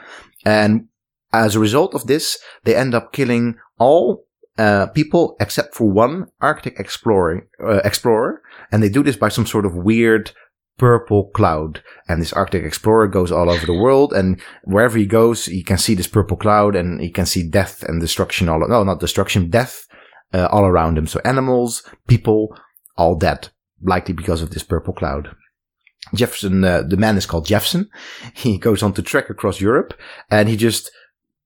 And 0.46 0.88
as 1.32 1.56
a 1.56 1.60
result 1.60 1.96
of 1.96 2.08
this, 2.08 2.38
they 2.66 2.76
end 2.76 2.94
up 2.94 3.14
killing 3.14 3.56
all 3.80 4.26
uh, 4.58 4.88
people 4.88 5.36
except 5.40 5.74
for 5.74 5.90
one 5.90 6.28
Arctic 6.42 6.80
explorer, 6.80 7.48
uh, 7.64 7.82
explorer, 7.84 8.42
and 8.72 8.84
they 8.84 8.90
do 8.90 9.02
this 9.02 9.18
by 9.18 9.30
some 9.30 9.46
sort 9.46 9.66
of 9.66 9.76
weird 9.76 10.32
purple 10.78 11.30
cloud. 11.32 11.82
And 12.08 12.22
this 12.22 12.34
Arctic 12.34 12.64
explorer 12.64 13.08
goes 13.08 13.32
all 13.32 13.50
over 13.50 13.66
the 13.66 13.74
world 13.74 14.14
and 14.14 14.42
wherever 14.64 14.98
he 14.98 15.06
goes, 15.06 15.46
he 15.46 15.64
can 15.64 15.78
see 15.78 15.96
this 15.96 16.08
purple 16.08 16.38
cloud 16.38 16.76
and 16.76 17.02
he 17.02 17.10
can 17.10 17.26
see 17.26 17.48
death 17.48 17.84
and 17.84 18.02
destruction 18.02 18.50
all, 18.50 18.68
no, 18.68 18.84
not 18.84 19.00
destruction, 19.00 19.50
death, 19.50 19.88
uh, 20.34 20.48
all 20.52 20.66
around 20.66 20.98
him. 20.98 21.08
So 21.08 21.22
animals, 21.24 21.84
people, 22.08 22.58
all 22.98 23.16
dead, 23.16 23.50
likely 23.82 24.14
because 24.14 24.42
of 24.42 24.52
this 24.52 24.64
purple 24.64 24.94
cloud. 24.94 25.36
Jefferson, 26.14 26.64
uh, 26.64 26.84
the 26.84 26.98
man 26.98 27.18
is 27.18 27.26
called 27.26 27.46
Jefferson. 27.46 27.90
He 28.34 28.58
goes 28.58 28.84
on 28.84 28.94
to 28.94 29.02
trek 29.02 29.30
across 29.30 29.62
Europe 29.62 29.94
and 30.30 30.50
he 30.50 30.58
just 30.58 30.92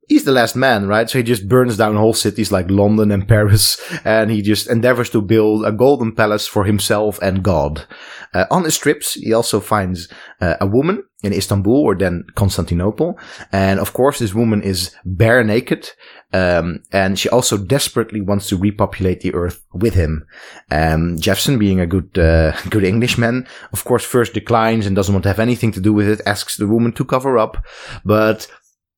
he's 0.07 0.23
the 0.23 0.31
last 0.31 0.55
man, 0.55 0.87
right? 0.87 1.09
So 1.09 1.19
he 1.19 1.23
just 1.23 1.47
burns 1.47 1.77
down 1.77 1.95
whole 1.95 2.13
cities 2.13 2.51
like 2.51 2.71
London 2.71 3.11
and 3.11 3.27
Paris, 3.27 3.79
and 4.05 4.31
he 4.31 4.41
just 4.41 4.69
endeavors 4.69 5.09
to 5.11 5.21
build 5.21 5.65
a 5.65 5.71
golden 5.71 6.13
palace 6.13 6.47
for 6.47 6.63
himself 6.65 7.19
and 7.21 7.43
God. 7.43 7.85
Uh, 8.33 8.45
on 8.51 8.63
his 8.63 8.77
trips, 8.77 9.13
he 9.13 9.33
also 9.33 9.59
finds 9.59 10.09
uh, 10.41 10.55
a 10.59 10.67
woman 10.67 11.03
in 11.23 11.33
Istanbul 11.33 11.75
or 11.75 11.95
then 11.95 12.25
Constantinople, 12.35 13.17
and 13.51 13.79
of 13.79 13.93
course, 13.93 14.19
this 14.19 14.33
woman 14.33 14.61
is 14.61 14.95
bare 15.05 15.43
naked, 15.43 15.89
um, 16.33 16.83
and 16.91 17.17
she 17.17 17.29
also 17.29 17.57
desperately 17.57 18.21
wants 18.21 18.47
to 18.49 18.57
repopulate 18.57 19.21
the 19.21 19.33
earth 19.33 19.63
with 19.73 19.93
him. 19.93 20.25
Um, 20.69 21.17
Jefferson, 21.17 21.57
being 21.57 21.79
a 21.79 21.87
good, 21.87 22.17
uh, 22.17 22.51
good 22.69 22.83
Englishman, 22.83 23.47
of 23.73 23.83
course, 23.85 24.03
first 24.03 24.33
declines 24.33 24.85
and 24.85 24.95
doesn't 24.95 25.13
want 25.13 25.23
to 25.23 25.29
have 25.29 25.39
anything 25.39 25.71
to 25.71 25.81
do 25.81 25.93
with 25.93 26.07
it, 26.07 26.21
asks 26.25 26.57
the 26.57 26.67
woman 26.67 26.91
to 26.93 27.05
cover 27.05 27.37
up, 27.37 27.65
but 28.05 28.47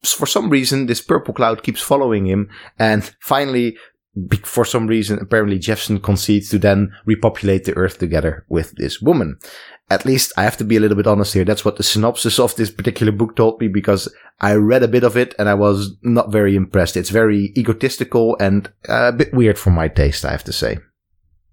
for 0.04 0.26
some 0.26 0.50
reason, 0.50 0.86
this 0.86 1.02
purple 1.02 1.34
cloud 1.34 1.64
keeps 1.64 1.82
following 1.82 2.26
him. 2.26 2.50
And 2.78 3.04
finally, 3.20 3.78
for 4.44 4.66
some 4.66 4.88
reason, 4.88 5.20
apparently 5.20 5.60
Jefferson 5.60 6.00
concedes 6.00 6.50
to 6.50 6.60
then 6.60 6.94
repopulate 7.06 7.66
the 7.66 7.76
earth 7.76 8.00
together 8.00 8.46
with 8.50 8.72
this 8.74 9.02
woman. 9.02 9.38
At 9.90 10.06
least 10.06 10.34
I 10.38 10.44
have 10.44 10.58
to 10.58 10.64
be 10.64 10.78
a 10.78 10.80
little 10.80 10.98
bit 10.98 11.08
honest 11.08 11.34
here. 11.34 11.46
That's 11.46 11.66
what 11.66 11.78
the 11.78 11.84
synopsis 11.84 12.40
of 12.40 12.56
this 12.56 12.70
particular 12.70 13.12
book 13.12 13.36
told 13.36 13.60
me 13.60 13.68
because 13.68 14.14
I 14.40 14.54
read 14.54 14.84
a 14.84 14.88
bit 14.88 15.04
of 15.04 15.18
it 15.18 15.34
and 15.40 15.50
I 15.50 15.56
was 15.56 15.96
not 16.04 16.32
very 16.32 16.56
impressed. 16.56 16.96
It's 16.96 17.10
very 17.10 17.52
egotistical 17.58 18.38
and 18.40 18.68
uh, 18.88 19.08
a 19.08 19.12
bit 19.12 19.34
weird 19.34 19.58
for 19.58 19.72
my 19.72 19.88
taste, 19.88 20.26
I 20.26 20.32
have 20.32 20.44
to 20.46 20.54
say. 20.54 20.78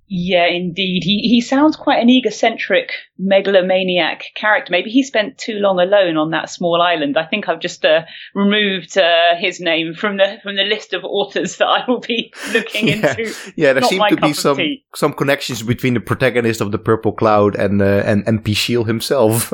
Yeah, 0.09 0.47
indeed. 0.47 1.03
He 1.03 1.19
he 1.29 1.41
sounds 1.41 1.75
quite 1.75 2.01
an 2.01 2.09
egocentric, 2.09 2.93
megalomaniac 3.19 4.23
character. 4.37 4.71
Maybe 4.71 4.89
he 4.91 5.03
spent 5.03 5.37
too 5.37 5.55
long 5.55 5.81
alone 5.81 6.17
on 6.17 6.31
that 6.31 6.49
small 6.49 6.81
island. 6.81 7.19
I 7.19 7.27
think 7.27 7.49
I've 7.49 7.59
just 7.59 7.85
uh, 7.85 8.03
removed 8.33 8.97
uh, 8.97 9.35
his 9.37 9.59
name 9.59 9.95
from 9.95 10.17
the 10.17 10.39
from 10.45 10.55
the 10.55 10.63
list 10.63 10.93
of 10.93 11.05
authors 11.05 11.57
that 11.57 11.67
I 11.67 11.85
will 11.89 11.99
be 11.99 12.33
looking 12.53 12.87
yeah. 12.87 12.95
into. 13.11 13.35
Yeah, 13.57 13.73
there 13.73 13.81
Not 13.81 13.91
seem 13.91 14.03
to 14.11 14.17
be 14.17 14.33
some 14.33 14.61
some 14.95 15.13
connections 15.13 15.65
between 15.65 15.95
the 15.95 16.01
protagonist 16.01 16.61
of 16.61 16.71
the 16.71 16.79
Purple 16.79 17.13
Cloud 17.13 17.57
and 17.57 17.83
uh, 17.83 18.03
and 18.07 18.25
MP 18.27 18.57
Shiel 18.57 18.85
himself. 18.85 19.53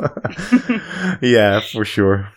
yeah, 1.21 1.61
for 1.61 1.83
sure. 1.83 2.29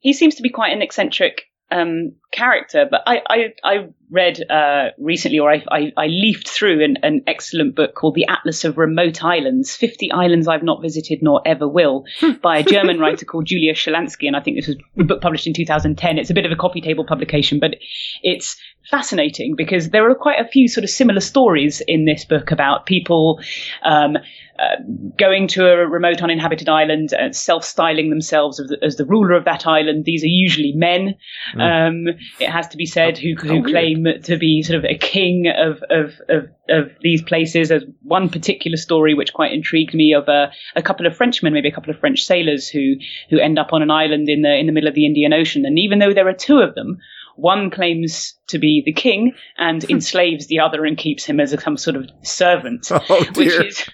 he 0.00 0.12
seems 0.12 0.34
to 0.34 0.42
be 0.42 0.50
quite 0.50 0.74
an 0.74 0.82
eccentric 0.82 1.46
um, 1.70 2.12
character. 2.32 2.86
But 2.90 3.02
I, 3.06 3.20
I, 3.28 3.38
I 3.64 3.88
read 4.14 4.48
uh, 4.48 4.90
recently, 4.98 5.40
or 5.40 5.52
I, 5.52 5.64
I, 5.70 5.92
I 5.96 6.06
leafed 6.06 6.48
through 6.48 6.84
an, 6.84 6.98
an 7.02 7.22
excellent 7.26 7.74
book 7.74 7.94
called 7.94 8.14
The 8.14 8.26
Atlas 8.28 8.64
of 8.64 8.78
Remote 8.78 9.24
Islands 9.24 9.74
50 9.74 10.12
Islands 10.12 10.46
I've 10.46 10.62
Not 10.62 10.80
Visited 10.80 11.20
Nor 11.20 11.42
Ever 11.44 11.68
Will 11.68 12.04
by 12.40 12.58
a 12.58 12.62
German 12.62 12.98
writer 13.00 13.26
called 13.26 13.46
Julia 13.46 13.74
Schalansky. 13.74 14.26
And 14.26 14.36
I 14.36 14.40
think 14.40 14.56
this 14.56 14.68
was 14.68 14.76
a 14.98 15.04
book 15.04 15.20
published 15.20 15.46
in 15.46 15.52
2010. 15.52 16.18
It's 16.18 16.30
a 16.30 16.34
bit 16.34 16.46
of 16.46 16.52
a 16.52 16.56
coffee 16.56 16.80
table 16.80 17.04
publication, 17.04 17.58
but 17.58 17.76
it's 18.22 18.56
fascinating 18.90 19.54
because 19.56 19.90
there 19.90 20.08
are 20.08 20.14
quite 20.14 20.40
a 20.40 20.48
few 20.48 20.68
sort 20.68 20.84
of 20.84 20.90
similar 20.90 21.20
stories 21.20 21.82
in 21.86 22.04
this 22.04 22.24
book 22.24 22.50
about 22.50 22.86
people 22.86 23.40
um, 23.82 24.16
uh, 24.58 24.76
going 25.18 25.48
to 25.48 25.66
a 25.66 25.88
remote 25.88 26.22
uninhabited 26.22 26.68
island 26.68 27.12
and 27.12 27.34
self-styling 27.34 28.10
themselves 28.10 28.60
as 28.60 28.68
the, 28.68 28.78
as 28.84 28.96
the 28.96 29.04
ruler 29.04 29.32
of 29.32 29.44
that 29.46 29.66
island. 29.66 30.04
These 30.04 30.22
are 30.22 30.28
usually 30.28 30.72
men, 30.76 31.16
um, 31.58 32.06
it 32.38 32.48
has 32.50 32.68
to 32.68 32.76
be 32.76 32.86
said, 32.86 33.18
who, 33.18 33.34
who 33.34 33.64
claim 33.64 34.03
to 34.22 34.36
be 34.36 34.62
sort 34.62 34.78
of 34.78 34.84
a 34.84 34.96
king 34.96 35.46
of, 35.48 35.82
of, 35.90 36.12
of, 36.28 36.48
of 36.68 36.90
these 37.00 37.22
places. 37.22 37.68
There's 37.68 37.84
one 38.02 38.28
particular 38.28 38.76
story 38.76 39.14
which 39.14 39.32
quite 39.32 39.52
intrigued 39.52 39.94
me 39.94 40.14
of 40.14 40.28
a, 40.28 40.52
a 40.76 40.82
couple 40.82 41.06
of 41.06 41.16
Frenchmen, 41.16 41.52
maybe 41.52 41.68
a 41.68 41.74
couple 41.74 41.92
of 41.92 41.98
French 41.98 42.24
sailors 42.24 42.68
who, 42.68 42.94
who 43.30 43.38
end 43.38 43.58
up 43.58 43.72
on 43.72 43.82
an 43.82 43.90
island 43.90 44.28
in 44.28 44.42
the, 44.42 44.54
in 44.54 44.66
the 44.66 44.72
middle 44.72 44.88
of 44.88 44.94
the 44.94 45.06
Indian 45.06 45.32
Ocean. 45.32 45.64
And 45.64 45.78
even 45.78 45.98
though 45.98 46.12
there 46.12 46.28
are 46.28 46.34
two 46.34 46.58
of 46.58 46.74
them, 46.74 46.98
one 47.36 47.70
claims 47.70 48.34
to 48.48 48.58
be 48.58 48.82
the 48.84 48.92
king 48.92 49.32
and 49.58 49.84
enslaves 49.90 50.46
the 50.46 50.60
other 50.60 50.84
and 50.84 50.96
keeps 50.96 51.24
him 51.24 51.40
as 51.40 51.52
a, 51.52 51.60
some 51.60 51.76
sort 51.76 51.96
of 51.96 52.10
servant. 52.22 52.88
Oh 52.90 53.24
Which 53.34 53.52
is 53.52 53.88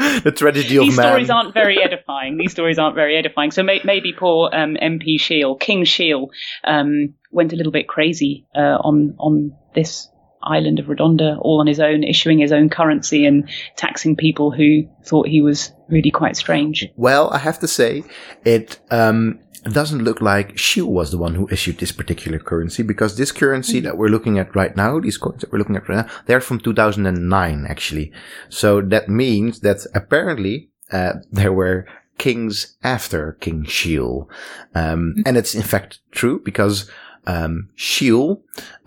the 0.24 0.32
tragedy 0.32 0.76
of 0.76 0.84
these 0.84 0.96
man. 0.96 1.06
stories 1.06 1.30
aren't 1.30 1.52
very 1.52 1.82
edifying. 1.82 2.38
These 2.38 2.52
stories 2.52 2.78
aren't 2.78 2.94
very 2.94 3.16
edifying. 3.16 3.50
So 3.50 3.62
may, 3.62 3.80
maybe 3.84 4.12
poor 4.12 4.50
um, 4.52 4.76
MP 4.80 5.20
Shiel, 5.20 5.56
King 5.56 5.84
Shiel, 5.84 6.30
um, 6.64 7.14
went 7.30 7.52
a 7.52 7.56
little 7.56 7.72
bit 7.72 7.86
crazy 7.86 8.46
uh, 8.54 8.78
on 8.80 9.14
on 9.18 9.56
this 9.74 10.08
island 10.42 10.78
of 10.78 10.86
Redonda, 10.86 11.38
all 11.38 11.60
on 11.60 11.66
his 11.66 11.80
own, 11.80 12.02
issuing 12.02 12.38
his 12.38 12.50
own 12.50 12.70
currency 12.70 13.26
and 13.26 13.48
taxing 13.76 14.16
people 14.16 14.50
who 14.50 14.88
thought 15.04 15.28
he 15.28 15.42
was 15.42 15.72
really 15.88 16.10
quite 16.10 16.34
strange. 16.36 16.88
Well, 16.96 17.30
I 17.30 17.38
have 17.38 17.58
to 17.58 17.68
say, 17.68 18.04
it 18.44 18.80
um, 18.90 19.40
doesn't 19.64 20.04
look 20.04 20.20
like 20.20 20.56
Shiel 20.58 20.90
was 20.90 21.10
the 21.10 21.18
one 21.18 21.34
who 21.34 21.48
issued 21.50 21.78
this 21.78 21.92
particular 21.92 22.38
currency 22.38 22.82
because 22.82 23.16
this 23.16 23.32
currency 23.32 23.80
that 23.80 23.98
we're 23.98 24.08
looking 24.08 24.38
at 24.38 24.54
right 24.54 24.74
now, 24.76 24.98
these 25.00 25.18
coins 25.18 25.40
that 25.40 25.52
we're 25.52 25.58
looking 25.58 25.76
at 25.76 25.88
right 25.88 26.06
now, 26.06 26.12
they're 26.26 26.40
from 26.40 26.60
2009 26.60 27.66
actually. 27.68 28.12
So 28.48 28.80
that 28.80 29.08
means 29.08 29.60
that 29.60 29.86
apparently 29.94 30.70
uh, 30.90 31.14
there 31.30 31.52
were 31.52 31.86
kings 32.18 32.76
after 32.82 33.32
King 33.40 33.64
Shiel, 33.64 34.28
um, 34.74 35.14
and 35.24 35.36
it's 35.36 35.54
in 35.54 35.62
fact 35.62 36.00
true 36.10 36.40
because. 36.44 36.90
Um, 37.26 37.68
uh, 38.08 38.32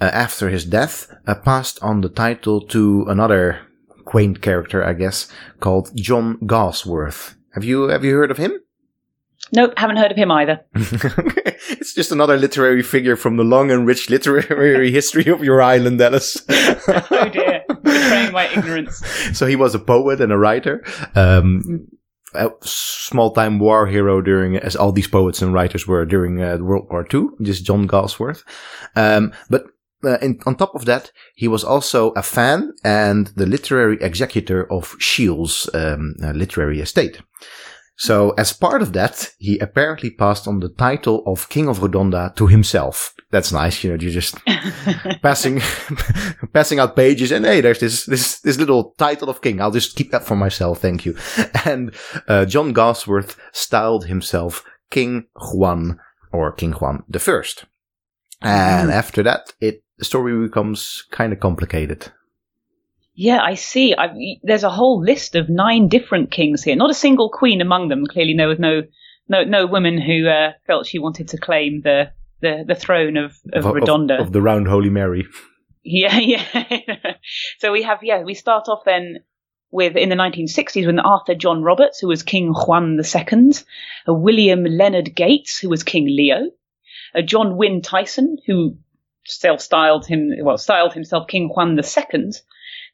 after 0.02 0.50
his 0.50 0.66
death, 0.66 1.16
uh, 1.28 1.36
passed 1.36 1.82
on 1.84 2.02
the 2.02 2.10
title 2.10 2.62
to 2.62 3.06
another 3.08 3.62
quaint 4.06 4.42
character, 4.42 4.84
I 4.84 4.94
guess, 4.94 5.28
called 5.60 5.96
John 5.96 6.40
Gawsworth. 6.40 7.36
Have 7.54 7.64
you 7.64 7.90
have 7.90 8.04
you 8.04 8.16
heard 8.16 8.32
of 8.32 8.38
him? 8.38 8.63
Nope, 9.56 9.74
haven't 9.78 9.98
heard 9.98 10.12
of 10.12 10.18
him 10.18 10.32
either. 10.32 10.62
it's 10.76 11.94
just 11.94 12.12
another 12.12 12.38
literary 12.38 12.82
figure 12.82 13.16
from 13.16 13.38
the 13.38 13.44
long 13.44 13.70
and 13.70 13.86
rich 13.86 14.10
literary 14.10 14.92
history 15.00 15.28
of 15.28 15.44
your 15.44 15.62
island, 15.62 16.02
Alice. 16.02 16.42
Oh 16.88 17.30
dear, 17.30 17.64
betraying 17.84 18.34
my 18.34 18.48
ignorance. 18.50 18.98
so 19.38 19.46
he 19.46 19.56
was 19.56 19.76
a 19.76 19.80
poet 19.80 20.20
and 20.20 20.32
a 20.32 20.38
writer. 20.38 20.84
Um, 21.16 21.88
a 22.34 22.50
small-time 22.64 23.60
war 23.60 23.86
hero 23.86 24.22
during, 24.22 24.58
as 24.58 24.76
all 24.76 24.92
these 24.92 25.08
poets 25.08 25.42
and 25.42 25.54
writers 25.54 25.88
were 25.88 26.04
during 26.06 26.42
uh, 26.42 26.58
World 26.58 26.88
War 26.90 27.08
II. 27.14 27.28
Just 27.42 27.64
John 27.64 27.88
Gawsworth. 27.88 28.44
Um, 28.96 29.34
but 29.50 29.66
uh, 30.04 30.18
in, 30.18 30.40
on 30.46 30.56
top 30.56 30.74
of 30.76 30.86
that, 30.86 31.12
he 31.36 31.48
was 31.48 31.64
also 31.64 32.10
a 32.12 32.24
fan 32.24 32.74
and 32.84 33.28
the 33.36 33.46
literary 33.46 33.98
executor 34.02 34.70
of 34.72 34.96
Shiel's 35.00 35.70
um, 35.74 36.16
uh, 36.24 36.32
literary 36.32 36.80
estate. 36.82 37.22
So 37.96 38.32
as 38.32 38.54
part 38.54 38.82
of 38.82 38.94
that, 38.94 39.32
he 39.38 39.60
apparently 39.60 40.10
passed 40.10 40.48
on 40.48 40.60
the 40.60 40.70
title 40.70 41.24
of 41.26 41.50
King 41.50 41.68
of 41.68 41.80
Redonda 41.80 42.36
to 42.36 42.48
himself. 42.48 43.14
That's 43.32 43.52
nice, 43.52 43.84
you 43.84 43.92
know, 43.92 43.98
you're 44.00 44.12
just 44.12 44.36
passing, 45.22 45.62
passing 46.54 46.80
out 46.80 46.96
pages 46.96 47.32
and 47.32 47.46
hey, 47.46 47.62
there's 47.62 47.80
this, 47.80 48.06
this, 48.06 48.40
this 48.42 48.58
little 48.58 48.94
title 48.98 49.30
of 49.30 49.42
king. 49.42 49.62
I'll 49.62 49.72
just 49.72 49.96
keep 49.96 50.12
that 50.12 50.26
for 50.26 50.36
myself. 50.36 50.80
Thank 50.80 51.06
you. 51.06 51.18
And, 51.66 51.96
uh, 52.28 52.46
John 52.46 52.74
Gawsworth 52.74 53.38
styled 53.54 54.08
himself 54.08 54.66
King 54.92 55.28
Juan 55.54 56.00
or 56.32 56.52
King 56.52 56.74
Juan 56.74 57.04
the 57.08 57.20
First. 57.20 57.66
And 58.42 58.92
after 58.92 59.24
that, 59.24 59.54
it, 59.62 59.84
the 59.98 60.06
story 60.06 60.46
becomes 60.46 61.06
kind 61.12 61.32
of 61.32 61.40
complicated. 61.40 62.12
Yeah, 63.16 63.42
I 63.42 63.56
see. 63.56 63.94
I, 63.96 64.10
there's 64.42 64.64
a 64.64 64.70
whole 64.70 65.04
list 65.04 65.36
of 65.36 65.50
nine 65.50 65.88
different 65.88 66.32
kings 66.32 66.64
here. 66.64 66.76
Not 66.76 66.90
a 66.90 66.96
single 66.96 67.30
queen 67.30 67.62
among 67.62 67.90
them. 67.90 68.08
Clearly, 68.08 68.34
there 68.36 68.48
was 68.48 68.60
no 68.60 68.82
no 69.30 69.44
no 69.44 69.66
woman 69.68 70.02
who 70.02 70.28
uh, 70.28 70.54
felt 70.66 70.88
she 70.88 71.00
wanted 71.00 71.30
to 71.30 71.38
claim 71.38 71.82
the 71.84 72.12
the, 72.42 72.64
the 72.68 72.76
throne 72.76 73.18
of 73.18 73.38
of, 73.54 73.66
Redonda. 73.66 74.20
Of, 74.20 74.32
the 74.32 74.42
round 74.42 74.68
Holy 74.68 74.90
Mary. 74.90 75.26
Yeah, 75.84 76.18
yeah. 76.20 77.16
so 77.60 77.72
we 77.72 77.84
have 77.84 78.00
yeah. 78.02 78.24
We 78.24 78.34
start 78.34 78.66
off 78.68 78.84
then 78.86 79.20
with 79.72 79.96
in 79.96 80.10
the 80.10 80.16
1960s 80.16 80.86
with 80.86 80.98
Arthur 81.04 81.36
John 81.36 81.62
Roberts, 81.64 82.00
who 82.00 82.08
was 82.08 82.24
King 82.24 82.54
Juan 82.54 83.00
II, 83.00 83.52
a 84.08 84.14
William 84.14 84.64
Leonard 84.64 85.16
Gates, 85.16 85.60
who 85.60 85.70
was 85.70 85.84
King 85.84 86.06
Leo, 86.06 86.52
a 87.14 87.22
John 87.22 87.58
Wynne 87.58 87.82
Tyson, 87.82 88.38
who 88.48 88.78
self-styled 89.26 90.06
him 90.06 90.32
well 90.42 90.58
styled 90.58 90.94
himself 90.94 91.28
King 91.28 91.50
Juan 91.50 91.78
II. 91.78 92.32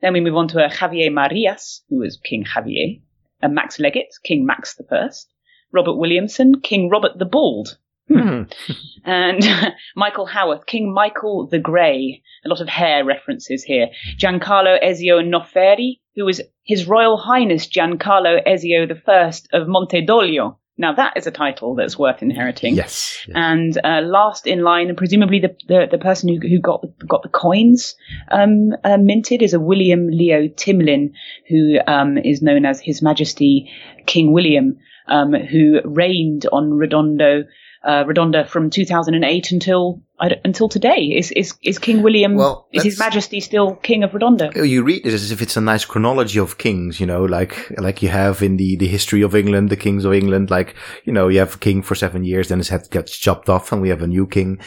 Then 0.01 0.13
we 0.13 0.21
move 0.21 0.35
on 0.35 0.47
to 0.49 0.65
a 0.65 0.69
Javier 0.69 1.11
Marias, 1.11 1.83
who 1.89 1.99
was 1.99 2.17
King 2.17 2.45
Javier, 2.45 3.01
a 3.41 3.49
Max 3.49 3.79
Leggett, 3.79 4.13
King 4.23 4.45
Max 4.45 4.75
the 4.75 4.83
First, 4.83 5.33
Robert 5.71 5.95
Williamson, 5.95 6.61
King 6.61 6.89
Robert 6.89 7.17
the 7.17 7.25
Bald, 7.25 7.77
Hmm. 8.09 8.43
and 9.05 9.43
Michael 9.95 10.25
Howorth, 10.25 10.65
King 10.65 10.91
Michael 10.93 11.47
the 11.47 11.59
Grey. 11.59 12.23
A 12.43 12.49
lot 12.49 12.59
of 12.59 12.67
hair 12.67 13.05
references 13.05 13.63
here. 13.63 13.89
Giancarlo 14.17 14.83
Ezio 14.83 15.21
Noferi, 15.21 15.99
who 16.15 16.25
was 16.25 16.41
His 16.63 16.87
Royal 16.87 17.17
Highness 17.17 17.67
Giancarlo 17.67 18.39
Ezio 18.47 18.89
I 18.89 19.57
of 19.57 19.67
Montedoglio. 19.67 20.57
Now 20.79 20.93
that 20.93 21.17
is 21.17 21.27
a 21.27 21.31
title 21.31 21.75
that's 21.75 21.99
worth 21.99 22.21
inheriting. 22.21 22.73
Yes. 22.73 23.27
And 23.35 23.77
uh, 23.83 23.99
last 24.01 24.47
in 24.47 24.63
line, 24.63 24.87
and 24.87 24.97
presumably 24.97 25.39
the, 25.41 25.55
the, 25.67 25.87
the 25.91 25.97
person 25.97 26.29
who, 26.29 26.39
who 26.39 26.59
got 26.59 26.81
the, 26.81 27.05
got 27.05 27.21
the 27.21 27.27
coins 27.29 27.95
um, 28.31 28.71
uh, 28.85 28.97
minted, 28.97 29.41
is 29.41 29.53
a 29.53 29.59
William 29.59 30.07
Leo 30.07 30.47
Timlin, 30.47 31.11
who 31.49 31.79
um, 31.85 32.17
is 32.17 32.41
known 32.41 32.65
as 32.65 32.79
His 32.79 33.01
Majesty 33.01 33.69
King 34.05 34.31
William, 34.31 34.79
um, 35.07 35.33
who 35.33 35.81
reigned 35.83 36.45
on 36.49 36.71
Redondo, 36.71 37.43
uh, 37.83 38.03
Redonda 38.03 38.47
from 38.47 38.69
2008 38.69 39.51
until 39.51 40.01
until 40.43 40.67
today. 40.67 41.13
Is 41.15 41.31
is 41.31 41.53
is 41.63 41.79
King 41.79 42.01
William? 42.03 42.35
Well, 42.35 42.67
is 42.73 42.83
His 42.83 42.99
Majesty 42.99 43.39
still 43.39 43.75
King 43.75 44.03
of 44.03 44.11
Redonda? 44.11 44.53
You 44.67 44.83
read 44.83 45.05
it 45.05 45.13
as 45.13 45.31
if 45.31 45.41
it's 45.41 45.55
a 45.55 45.61
nice 45.61 45.85
chronology 45.85 46.39
of 46.39 46.57
kings, 46.57 46.99
you 46.99 47.05
know, 47.05 47.23
like 47.23 47.71
like 47.77 48.01
you 48.01 48.09
have 48.09 48.41
in 48.41 48.57
the, 48.57 48.75
the 48.75 48.87
history 48.87 49.21
of 49.21 49.33
England, 49.35 49.69
the 49.69 49.77
kings 49.77 50.03
of 50.03 50.13
England. 50.13 50.49
Like 50.51 50.75
you 51.05 51.13
know, 51.13 51.29
you 51.29 51.39
have 51.39 51.55
a 51.55 51.59
king 51.59 51.81
for 51.81 51.95
seven 51.95 52.23
years, 52.25 52.49
then 52.49 52.57
his 52.57 52.69
head 52.69 52.87
gets 52.91 53.17
chopped 53.17 53.47
off, 53.49 53.71
and 53.71 53.81
we 53.81 53.89
have 53.89 54.01
a 54.01 54.07
new 54.07 54.27
king. 54.27 54.59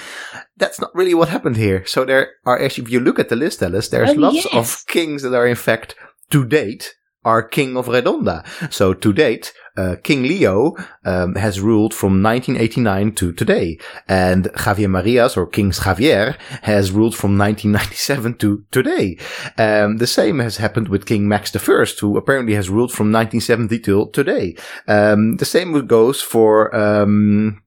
That's 0.57 0.81
not 0.81 0.95
really 0.95 1.15
what 1.15 1.29
happened 1.29 1.57
here. 1.57 1.85
So 1.87 2.05
there 2.05 2.31
are 2.47 2.63
actually, 2.63 2.85
if 2.85 2.91
you 2.93 3.01
look 3.01 3.19
at 3.19 3.29
the 3.29 3.37
list, 3.37 3.63
Alice, 3.63 3.89
there's 3.89 4.11
Oh, 4.11 4.15
lots 4.15 4.47
yes. 4.47 4.55
of 4.55 4.87
kings 4.87 5.23
that 5.23 5.35
are 5.35 5.47
in 5.47 5.57
fact 5.57 5.95
to 6.31 6.45
date 6.47 6.95
are 7.25 7.43
king 7.43 7.77
of 7.77 7.87
Redonda. 7.87 8.45
So 8.73 8.95
to 8.95 9.13
date, 9.13 9.53
uh, 9.77 9.97
King 10.03 10.25
Leo 10.25 10.75
um, 11.05 11.35
has 11.37 11.61
ruled 11.61 11.95
from 11.95 12.23
1989 12.23 13.15
to 13.15 13.33
today, 13.33 13.79
and 14.07 14.45
Javier 14.53 14.91
Marias 14.91 15.37
or 15.37 15.47
King 15.47 15.71
Javier 15.71 16.37
has 16.63 16.93
ruled 16.93 17.15
from 17.15 17.39
1997 17.39 18.35
to 18.39 18.65
today. 18.71 19.19
Um, 19.57 19.97
the 19.97 20.07
same 20.07 20.41
has 20.41 20.59
happened 20.59 20.89
with 20.89 21.07
King 21.07 21.27
Max 21.27 21.55
I, 21.57 21.85
who 22.01 22.17
apparently 22.17 22.55
has 22.55 22.69
ruled 22.69 22.93
from 22.93 23.13
1970 23.13 23.79
till 23.79 24.07
today. 24.09 24.57
Um, 24.87 25.37
the 25.37 25.47
same 25.47 25.87
goes 25.87 26.21
for 26.21 26.75
um, 26.77 27.63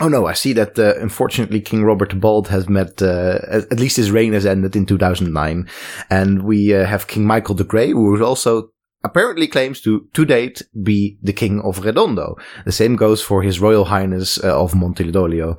Oh 0.00 0.08
no, 0.08 0.24
I 0.24 0.32
see 0.32 0.54
that 0.54 0.78
uh, 0.78 0.94
unfortunately 0.98 1.60
King 1.60 1.84
Robert 1.84 2.08
the 2.08 2.16
Bald 2.16 2.48
has 2.48 2.70
met, 2.70 3.02
uh, 3.02 3.38
at 3.50 3.78
least 3.78 3.98
his 3.98 4.10
reign 4.10 4.32
has 4.32 4.46
ended 4.46 4.74
in 4.74 4.86
2009. 4.86 5.68
And 6.08 6.42
we 6.42 6.74
uh, 6.74 6.86
have 6.86 7.06
King 7.06 7.26
Michael 7.26 7.54
the 7.54 7.64
Grey, 7.64 7.90
who 7.90 8.12
was 8.12 8.22
also 8.22 8.70
apparently 9.02 9.46
claims 9.46 9.80
to, 9.82 10.08
to 10.12 10.24
date, 10.24 10.62
be 10.82 11.18
the 11.22 11.32
King 11.32 11.60
of 11.62 11.84
Redondo. 11.84 12.36
The 12.64 12.72
same 12.72 12.96
goes 12.96 13.22
for 13.22 13.42
His 13.42 13.60
Royal 13.60 13.86
Highness 13.86 14.42
uh, 14.42 14.60
of 14.60 14.72
Montedoglio. 14.72 15.58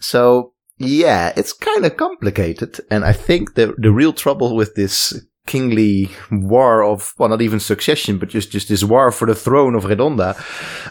So, 0.00 0.52
yeah, 0.78 1.32
it's 1.36 1.52
kind 1.52 1.84
of 1.84 1.96
complicated. 1.96 2.80
And 2.90 3.04
I 3.04 3.12
think 3.12 3.54
the, 3.54 3.74
the 3.78 3.92
real 3.92 4.12
trouble 4.12 4.56
with 4.56 4.74
this 4.74 5.20
kingly 5.48 6.10
war 6.30 6.84
of, 6.84 7.14
well, 7.18 7.30
not 7.30 7.42
even 7.42 7.58
succession, 7.58 8.18
but 8.18 8.28
just, 8.28 8.52
just 8.52 8.68
this 8.68 8.84
war 8.84 9.10
for 9.10 9.26
the 9.26 9.34
throne 9.34 9.74
of 9.74 9.84
Redonda. 9.84 10.36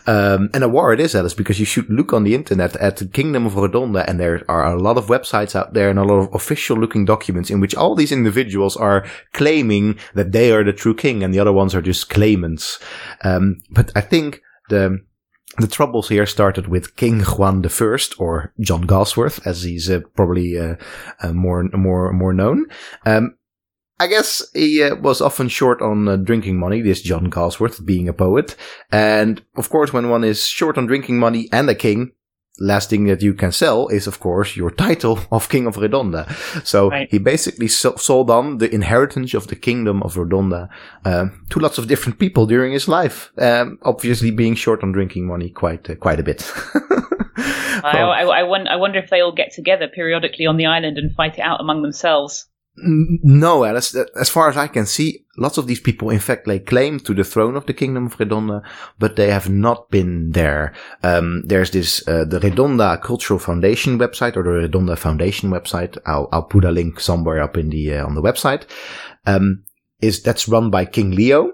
Um, 0.08 0.50
and 0.54 0.64
a 0.64 0.68
war 0.68 0.92
it 0.92 1.00
is, 1.00 1.16
Alice, 1.16 1.34
because 1.34 1.60
you 1.60 1.66
should 1.66 1.90
look 1.90 2.12
on 2.12 2.26
the 2.26 2.36
internet 2.36 2.76
at 2.78 2.98
the 2.98 3.08
Kingdom 3.08 3.46
of 3.46 3.54
Redonda 3.54 4.04
and 4.08 4.20
there 4.20 4.44
are 4.50 4.66
a 4.66 4.82
lot 4.82 4.98
of 4.98 5.08
websites 5.08 5.56
out 5.56 5.74
there 5.74 5.90
and 5.90 6.00
a 6.00 6.04
lot 6.04 6.20
of 6.20 6.34
official 6.34 6.76
looking 6.76 7.06
documents 7.06 7.50
in 7.50 7.62
which 7.62 7.76
all 7.76 7.96
these 7.96 8.12
individuals 8.12 8.76
are 8.76 9.06
claiming 9.34 9.98
that 10.16 10.32
they 10.32 10.52
are 10.52 10.64
the 10.64 10.74
true 10.74 10.96
king 10.96 11.24
and 11.24 11.34
the 11.34 11.40
other 11.40 11.54
ones 11.54 11.76
are 11.76 11.82
just 11.82 12.10
claimants. 12.10 12.80
Um, 13.24 13.62
but 13.70 13.92
I 13.96 14.02
think 14.02 14.42
the, 14.70 15.00
the 15.58 15.68
troubles 15.68 16.10
here 16.10 16.26
started 16.26 16.68
with 16.68 16.96
King 16.96 17.22
Juan 17.22 17.66
I, 17.66 17.98
or 18.18 18.54
John 18.60 18.86
Gawsworth, 18.86 19.46
as 19.46 19.64
he's 19.64 19.90
uh, 19.90 20.02
probably 20.16 20.58
uh, 20.60 20.76
uh, 21.22 21.34
more 21.34 21.64
more 21.74 22.14
more 22.14 22.34
known. 22.34 22.66
Um, 23.06 23.37
I 24.00 24.08
guess 24.08 24.46
he 24.54 24.84
uh, 24.84 24.96
was 24.96 25.22
often 25.22 25.48
short 25.48 25.82
on 25.82 26.08
uh, 26.08 26.18
drinking 26.18 26.60
money, 26.60 26.82
this 26.82 27.02
John 27.02 27.30
Gawsworth 27.32 27.84
being 27.84 28.08
a 28.08 28.14
poet. 28.14 28.56
And 28.92 29.42
of 29.56 29.70
course, 29.70 29.92
when 29.92 30.10
one 30.10 30.24
is 30.24 30.46
short 30.46 30.78
on 30.78 30.86
drinking 30.86 31.20
money 31.20 31.50
and 31.52 31.70
a 31.70 31.76
king, 31.76 32.12
last 32.60 32.90
thing 32.90 33.06
that 33.06 33.22
you 33.22 33.34
can 33.34 33.52
sell 33.52 33.88
is, 33.88 34.08
of 34.08 34.20
course, 34.20 34.56
your 34.56 34.70
title 34.72 35.20
of 35.32 35.50
King 35.50 35.66
of 35.66 35.78
Redonda. 35.78 36.32
So 36.66 36.90
right. 36.90 37.10
he 37.10 37.18
basically 37.18 37.68
sold 37.68 38.30
on 38.30 38.60
the 38.60 38.74
inheritance 38.74 39.34
of 39.34 39.48
the 39.48 39.56
kingdom 39.56 40.04
of 40.04 40.16
Redonda 40.16 40.70
um, 41.06 41.46
to 41.50 41.60
lots 41.60 41.78
of 41.78 41.88
different 41.88 42.20
people 42.20 42.46
during 42.46 42.74
his 42.74 42.88
life. 42.88 43.32
Um, 43.38 43.80
obviously, 43.82 44.32
being 44.32 44.56
short 44.56 44.84
on 44.84 44.92
drinking 44.92 45.26
money 45.28 45.50
quite 45.50 45.90
uh, 45.90 45.96
quite 45.96 46.20
a 46.20 46.24
bit. 46.24 46.52
I, 47.84 48.02
I, 48.02 48.42
I 48.42 48.76
wonder 48.76 49.00
if 49.00 49.10
they 49.10 49.22
all 49.22 49.32
get 49.32 49.54
together 49.54 49.88
periodically 49.88 50.48
on 50.48 50.58
the 50.58 50.66
island 50.66 50.98
and 50.98 51.14
fight 51.16 51.38
it 51.38 51.42
out 51.42 51.62
among 51.62 51.84
themselves. 51.84 52.48
No, 52.80 53.66
Alice. 53.66 53.96
As 53.96 54.30
far 54.30 54.50
as 54.50 54.58
I 54.58 54.68
can 54.68 54.86
see, 54.86 55.26
lots 55.36 55.58
of 55.58 55.66
these 55.66 55.80
people, 55.80 56.12
in 56.12 56.20
fact, 56.20 56.48
lay 56.48 56.60
claim 56.60 57.00
to 57.02 57.14
the 57.16 57.24
throne 57.24 57.56
of 57.56 57.66
the 57.66 57.74
Kingdom 57.74 58.06
of 58.06 58.18
Redonda, 58.18 58.62
but 59.00 59.16
they 59.16 59.32
have 59.32 59.50
not 59.50 59.90
been 59.90 60.32
there. 60.32 60.74
Um, 61.02 61.42
there's 61.46 61.72
this 61.72 62.08
uh, 62.08 62.26
the 62.26 62.40
Redonda 62.40 63.02
Cultural 63.02 63.40
Foundation 63.40 63.98
website 63.98 64.38
or 64.38 64.44
the 64.44 64.68
Redonda 64.68 64.96
Foundation 64.96 65.50
website. 65.50 65.98
I'll 66.06 66.30
I'll 66.32 66.44
put 66.44 66.66
a 66.66 66.72
link 66.72 67.00
somewhere 67.00 67.42
up 67.42 67.58
in 67.58 67.70
the 67.70 67.96
uh, 67.96 68.06
on 68.06 68.14
the 68.14 68.22
website. 68.22 68.66
Um, 69.26 69.64
is 70.00 70.22
that's 70.22 70.48
run 70.48 70.70
by 70.70 70.86
King 70.86 71.12
Leo, 71.12 71.54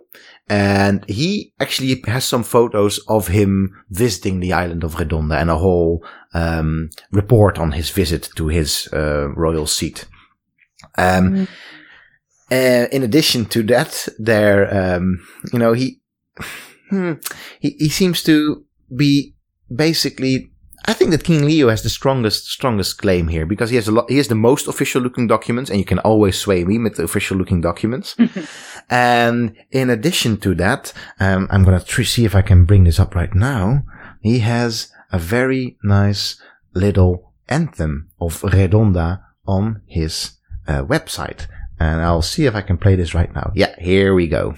and 0.49 1.05
he 1.09 1.53
actually 1.61 2.01
has 2.05 2.25
some 2.25 2.43
photos 2.43 2.99
of 3.07 3.29
him 3.29 3.73
visiting 3.89 4.41
the 4.41 4.51
island 4.51 4.83
of 4.83 4.95
Redonda 4.95 5.39
and 5.39 5.49
a 5.49 5.57
whole 5.57 6.03
um, 6.33 6.89
report 7.11 7.57
on 7.57 7.71
his 7.71 7.89
visit 7.91 8.29
to 8.35 8.47
his 8.47 8.89
uh, 8.91 9.29
royal 9.29 9.67
seat. 9.67 10.05
Um, 10.97 11.47
mm. 11.47 11.47
uh, 12.51 12.87
in 12.91 13.03
addition 13.03 13.45
to 13.47 13.63
that, 13.63 14.07
there, 14.19 14.95
um, 14.95 15.25
you 15.51 15.59
know, 15.59 15.73
he, 15.73 16.01
hmm, 16.89 17.13
he, 17.59 17.71
he 17.79 17.89
seems 17.89 18.23
to 18.23 18.65
be 18.95 19.35
basically 19.73 20.53
I 20.85 20.93
think 20.93 21.11
that 21.11 21.23
King 21.23 21.45
Leo 21.45 21.69
has 21.69 21.81
the 21.81 21.89
strongest 21.89 22.47
strongest 22.47 22.97
claim 22.97 23.29
here 23.29 23.45
because 23.45 23.69
he 23.69 23.77
has 23.77 23.87
a 23.87 23.91
lot. 23.91 24.09
He 24.09 24.17
has 24.17 24.27
the 24.27 24.35
most 24.35 24.67
official 24.67 25.01
looking 25.01 25.27
documents, 25.27 25.69
and 25.69 25.79
you 25.79 25.85
can 25.85 25.99
always 25.99 26.37
sway 26.37 26.65
me 26.65 26.77
with 26.77 26.95
the 26.95 27.03
official 27.03 27.37
looking 27.37 27.61
documents. 27.61 28.17
and 28.89 29.55
in 29.71 29.89
addition 29.89 30.37
to 30.37 30.53
that, 30.55 30.91
um, 31.21 31.47
I'm 31.49 31.63
gonna 31.63 31.79
tr- 31.79 32.03
see 32.03 32.25
if 32.25 32.35
I 32.35 32.41
can 32.41 32.65
bring 32.65 32.83
this 32.83 32.99
up 32.99 33.15
right 33.15 33.33
now. 33.33 33.83
He 34.21 34.39
has 34.39 34.91
a 35.11 35.19
very 35.19 35.77
nice 35.83 36.41
little 36.73 37.31
anthem 37.47 38.09
of 38.19 38.41
Redonda 38.41 39.21
on 39.47 39.81
his 39.87 40.31
uh, 40.67 40.83
website. 40.83 41.47
And 41.79 42.01
I'll 42.01 42.21
see 42.21 42.45
if 42.45 42.55
I 42.55 42.61
can 42.61 42.77
play 42.77 42.95
this 42.95 43.13
right 43.13 43.33
now. 43.33 43.51
Yeah, 43.55 43.75
here 43.79 44.13
we 44.13 44.27
go. 44.27 44.55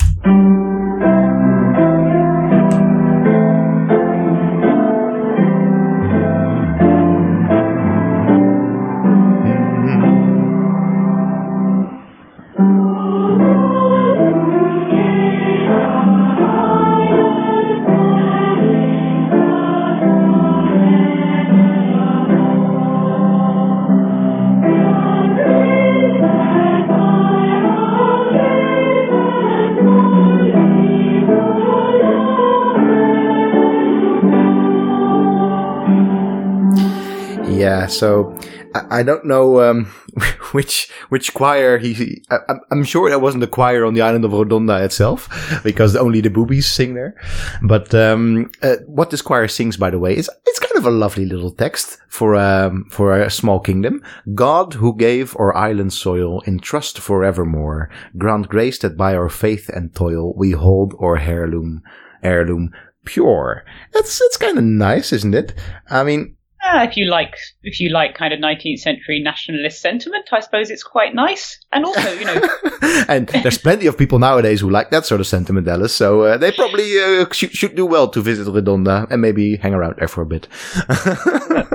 So 37.88 38.38
I, 38.74 39.00
I 39.00 39.04
don't 39.04 39.26
know 39.26 39.62
um, 39.62 39.86
which 40.52 40.90
which 41.10 41.34
choir 41.34 41.78
he. 41.78 42.24
I, 42.30 42.56
am 42.72 42.84
sure 42.84 43.10
that 43.10 43.22
wasn't 43.22 43.42
the 43.42 43.48
choir 43.48 43.86
on 43.86 43.94
the 43.94 44.02
island 44.02 44.26
of 44.26 44.32
Rodonda 44.32 44.84
itself, 44.84 45.30
because 45.64 45.96
only 45.96 46.22
the 46.22 46.30
boobies 46.30 46.68
sing 46.68 46.94
there. 46.94 47.16
But 47.62 47.94
um, 47.94 48.52
uh, 48.62 48.78
what 48.86 49.10
this 49.10 49.22
choir 49.22 49.48
sings, 49.48 49.78
by 49.78 49.90
the 49.90 50.00
way, 50.00 50.16
is 50.16 50.30
it's 50.46 50.60
kind 50.60 50.78
of 50.78 50.86
a 50.86 50.92
lovely 50.92 51.26
little 51.26 51.52
text 51.52 51.98
for 52.08 52.36
um, 52.36 52.86
for 52.90 53.20
a 53.20 53.30
small 53.30 53.60
kingdom. 53.60 54.02
God, 54.34 54.76
who 54.76 54.96
gave 54.96 55.36
our 55.38 55.56
island 55.56 55.94
soil 55.94 56.42
in 56.42 56.60
trust 56.60 57.00
forevermore, 57.00 57.90
grant 58.18 58.50
grace 58.50 58.80
that 58.80 58.98
by 58.98 59.16
our 59.16 59.30
faith 59.30 59.70
and 59.70 59.94
toil 59.94 60.34
we 60.36 60.52
hold 60.52 60.94
our 61.00 61.18
heirloom 61.18 61.84
heirloom 62.24 62.72
pure. 63.06 63.64
That's 63.94 64.20
it's 64.22 64.38
kind 64.38 64.58
of 64.58 64.64
nice, 64.64 65.14
isn't 65.14 65.36
it? 65.36 65.54
I 65.90 66.04
mean, 66.04 66.35
uh, 66.66 66.84
if 66.84 66.98
you 66.98 67.06
like, 67.06 67.36
if 67.64 67.80
you 67.80 67.90
like 67.90 68.16
kind 68.16 68.34
of 68.34 68.40
19th 68.40 68.80
century 68.80 69.22
nationalist 69.22 69.82
sentiment, 69.82 70.30
I 70.32 70.40
suppose 70.40 70.70
it's 70.70 70.84
quite 70.84 71.14
nice. 71.14 71.60
And 71.72 71.86
also, 71.86 72.12
you 72.14 72.26
know, 72.26 72.42
and 73.08 73.28
there's 73.28 73.58
plenty 73.58 73.86
of 73.88 73.98
people 73.98 74.20
nowadays 74.20 74.62
who 74.62 74.70
like 74.70 74.90
that 74.92 75.06
sort 75.06 75.22
of 75.22 75.28
sentiment, 75.28 75.68
Alice. 75.68 75.96
So 75.96 76.24
uh, 76.24 76.38
they 76.38 76.52
probably 76.52 77.00
uh, 77.00 77.26
should, 77.32 77.52
should 77.52 77.76
do 77.76 77.86
well 77.86 78.08
to 78.10 78.22
visit 78.22 78.48
Redonda 78.48 79.08
and 79.10 79.22
maybe 79.22 79.58
hang 79.58 79.74
around 79.74 79.96
there 79.98 80.08
for 80.08 80.22
a 80.22 80.26
bit. 80.26 80.48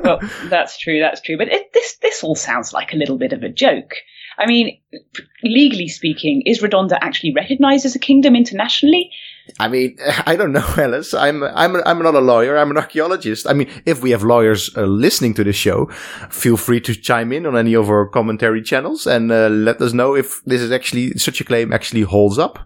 well, 0.03 0.21
that's 0.45 0.79
true. 0.79 1.01
That's 1.01 1.21
true. 1.21 1.39
But 1.39 1.49
it, 1.49 1.73
this 1.73 1.97
this 2.03 2.25
all 2.25 2.35
sounds 2.35 2.73
like 2.73 2.93
a 2.93 2.97
little 2.97 3.19
bit 3.19 3.33
of 3.33 3.43
a 3.43 3.49
joke. 3.49 3.95
I 4.39 4.47
mean, 4.47 4.81
legally 5.43 5.89
speaking, 5.89 6.43
is 6.47 6.63
Redonda 6.63 6.97
actually 7.01 7.35
recognized 7.35 7.85
as 7.85 7.95
a 7.95 7.99
kingdom 7.99 8.35
internationally? 8.35 9.11
I 9.59 9.69
mean, 9.69 9.97
I 10.27 10.37
don't 10.37 10.53
know, 10.53 10.67
Alice. 10.77 11.15
I'm 11.15 11.43
I'm 11.43 11.77
I'm 11.87 12.03
not 12.03 12.15
a 12.15 12.21
lawyer. 12.21 12.57
I'm 12.57 12.71
an 12.71 12.77
archaeologist. 12.77 13.47
I 13.49 13.53
mean, 13.53 13.71
if 13.87 14.03
we 14.03 14.11
have 14.11 14.23
lawyers 14.23 14.71
uh, 14.77 14.83
listening 14.83 15.35
to 15.35 15.45
this 15.45 15.57
show, 15.57 15.87
feel 16.31 16.57
free 16.57 16.81
to 16.83 16.95
chime 16.95 17.33
in 17.33 17.47
on 17.47 17.57
any 17.57 17.75
of 17.75 17.89
our 17.89 18.07
commentary 18.07 18.63
channels 18.63 19.07
and 19.07 19.33
uh, 19.33 19.49
let 19.49 19.81
us 19.81 19.93
know 19.93 20.15
if 20.15 20.43
this 20.45 20.61
is 20.61 20.71
actually 20.71 21.13
such 21.19 21.41
a 21.41 21.45
claim 21.45 21.73
actually 21.73 22.03
holds 22.03 22.39
up. 22.39 22.59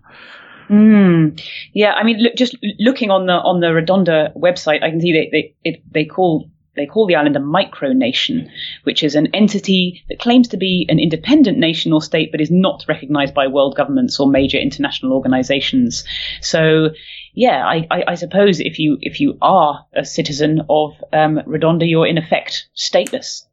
Mm. 0.70 1.40
Yeah, 1.74 1.92
I 1.92 2.04
mean, 2.04 2.22
look, 2.22 2.34
just 2.37 2.56
looking 2.78 3.10
on 3.10 3.26
the 3.26 3.34
on 3.34 3.60
the 3.60 3.68
Redonda 3.68 4.34
website, 4.37 4.82
I 4.82 4.90
can 4.90 5.00
see 5.00 5.12
they 5.12 5.28
they 5.30 5.54
it, 5.64 5.82
they 5.92 6.04
call 6.04 6.50
they 6.76 6.87
call 6.87 7.06
the 7.06 7.14
island 7.14 7.37
a 7.37 7.40
micronation, 7.40 8.48
which 8.84 9.02
is 9.02 9.14
an 9.14 9.28
entity 9.34 10.02
that 10.08 10.18
claims 10.18 10.48
to 10.48 10.56
be 10.56 10.87
an 10.88 10.98
independent 10.98 11.58
nation 11.58 11.92
or 11.92 12.02
state 12.02 12.30
but 12.30 12.40
is 12.40 12.50
not 12.50 12.84
recognized 12.88 13.34
by 13.34 13.46
world 13.46 13.76
governments 13.76 14.18
or 14.18 14.28
major 14.28 14.58
international 14.58 15.12
organizations. 15.12 16.04
So, 16.40 16.90
yeah, 17.34 17.64
I, 17.66 17.87
I, 17.90 18.04
I 18.08 18.14
suppose 18.14 18.60
if 18.60 18.78
you 18.78 18.98
if 19.00 19.20
you 19.20 19.38
are 19.42 19.87
a 19.94 20.04
citizen 20.04 20.62
of 20.68 20.92
um, 21.12 21.40
Redonda, 21.46 21.88
you're 21.88 22.06
in 22.06 22.18
effect 22.18 22.68
stateless. 22.76 23.44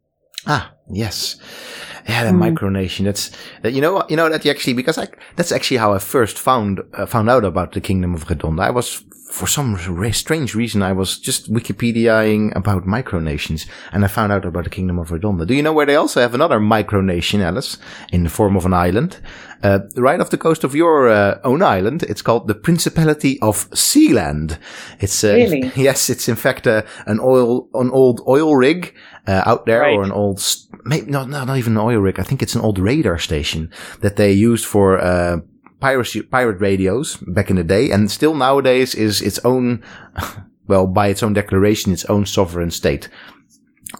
Ah, 0.47 0.71
yes. 0.89 1.37
Yeah, 2.07 2.23
the 2.23 2.31
mm. 2.31 2.55
micronation. 2.55 3.05
That's 3.05 3.31
that. 3.61 3.73
You 3.73 3.81
know, 3.81 4.03
you 4.09 4.15
know 4.15 4.29
that 4.29 4.45
actually 4.45 4.73
because 4.73 4.97
I 4.97 5.07
that's 5.35 5.51
actually 5.51 5.77
how 5.77 5.93
I 5.93 5.99
first 5.99 6.39
found 6.39 6.81
uh, 6.93 7.05
found 7.05 7.29
out 7.29 7.45
about 7.45 7.73
the 7.73 7.81
Kingdom 7.81 8.15
of 8.15 8.25
Redonda. 8.25 8.61
I 8.61 8.71
was 8.71 9.03
for 9.31 9.47
some 9.47 9.77
strange 10.11 10.53
reason, 10.55 10.83
I 10.83 10.91
was 10.91 11.17
just 11.17 11.51
Wikipediaing 11.51 12.53
about 12.55 12.83
micronations, 12.83 13.65
and 13.93 14.03
I 14.03 14.09
found 14.09 14.31
out 14.33 14.45
about 14.45 14.65
the 14.65 14.69
Kingdom 14.69 14.99
of 14.99 15.09
Redonda. 15.09 15.47
Do 15.47 15.53
you 15.53 15.63
know 15.63 15.71
where 15.71 15.85
they 15.85 15.95
also 15.95 16.19
have 16.19 16.35
another 16.35 16.59
micronation, 16.59 17.39
Alice, 17.39 17.77
in 18.11 18.23
the 18.23 18.29
form 18.29 18.57
of 18.57 18.65
an 18.65 18.73
island, 18.73 19.21
uh, 19.63 19.79
right 19.95 20.19
off 20.19 20.31
the 20.31 20.37
coast 20.37 20.65
of 20.65 20.75
your 20.75 21.07
uh, 21.07 21.39
own 21.45 21.61
island? 21.61 22.03
It's 22.03 22.21
called 22.21 22.49
the 22.49 22.55
Principality 22.55 23.39
of 23.41 23.69
Sealand. 23.71 24.57
It's 24.99 25.23
uh, 25.23 25.33
really 25.33 25.71
yes, 25.75 26.09
it's 26.09 26.27
in 26.27 26.35
fact 26.35 26.67
uh, 26.67 26.83
an 27.05 27.21
oil 27.21 27.69
an 27.73 27.89
old 27.91 28.21
oil 28.27 28.57
rig 28.57 28.93
uh, 29.27 29.43
out 29.45 29.65
there, 29.65 29.81
right. 29.81 29.95
or 29.95 30.03
an 30.03 30.11
old 30.11 30.43
maybe 30.83 31.09
not 31.09 31.29
not 31.29 31.57
even 31.57 31.73
an 31.73 31.83
oil 31.83 31.99
rig. 31.99 32.19
I 32.19 32.23
think 32.23 32.43
it's 32.43 32.55
an 32.55 32.61
old 32.61 32.79
radar 32.79 33.17
station 33.17 33.71
that 34.01 34.17
they 34.17 34.33
used 34.33 34.65
for 34.65 34.99
uh, 34.99 35.37
piracy, 35.81 36.21
pirate 36.21 36.61
radios 36.61 37.17
back 37.17 37.49
in 37.49 37.57
the 37.57 37.63
day, 37.63 37.91
and 37.91 38.09
still 38.09 38.35
nowadays 38.35 38.95
is 38.95 39.21
its 39.21 39.39
own, 39.43 39.83
well, 40.67 40.87
by 40.87 41.07
its 41.07 41.23
own 41.23 41.33
declaration, 41.33 41.91
its 41.91 42.05
own 42.05 42.25
sovereign 42.25 42.71
state. 42.71 43.09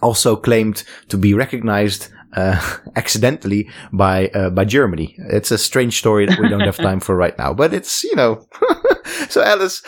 Also 0.00 0.36
claimed 0.36 0.84
to 1.08 1.18
be 1.18 1.34
recognized 1.34 2.08
uh, 2.34 2.78
accidentally 2.96 3.68
by 3.92 4.28
uh, 4.28 4.48
by 4.48 4.64
Germany. 4.64 5.14
It's 5.18 5.50
a 5.50 5.58
strange 5.58 5.98
story 5.98 6.24
that 6.24 6.38
we 6.38 6.48
don't 6.48 6.60
have 6.60 6.78
time 6.78 7.00
for 7.00 7.14
right 7.14 7.36
now, 7.36 7.52
but 7.52 7.74
it's 7.74 8.04
you 8.04 8.16
know. 8.16 8.46
so 9.28 9.42
Alice, 9.42 9.82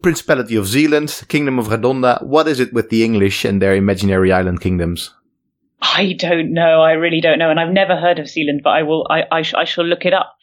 Principality 0.00 0.56
of 0.56 0.64
Sealand, 0.64 1.28
Kingdom 1.28 1.58
of 1.58 1.68
Redonda. 1.68 2.22
What 2.22 2.48
is 2.48 2.60
it 2.60 2.72
with 2.72 2.88
the 2.88 3.04
English 3.04 3.44
and 3.44 3.60
their 3.60 3.74
imaginary 3.74 4.32
island 4.32 4.60
kingdoms? 4.62 5.12
I 5.84 6.14
don't 6.18 6.52
know. 6.52 6.80
I 6.80 6.92
really 6.92 7.20
don't 7.20 7.38
know, 7.38 7.50
and 7.50 7.60
I've 7.60 7.72
never 7.72 7.94
heard 7.96 8.18
of 8.18 8.26
Sealand, 8.26 8.62
but 8.62 8.70
I 8.70 8.82
will. 8.82 9.06
I 9.10 9.24
I, 9.30 9.42
sh- 9.42 9.54
I 9.54 9.64
shall 9.64 9.84
look 9.84 10.06
it 10.06 10.14
up. 10.14 10.34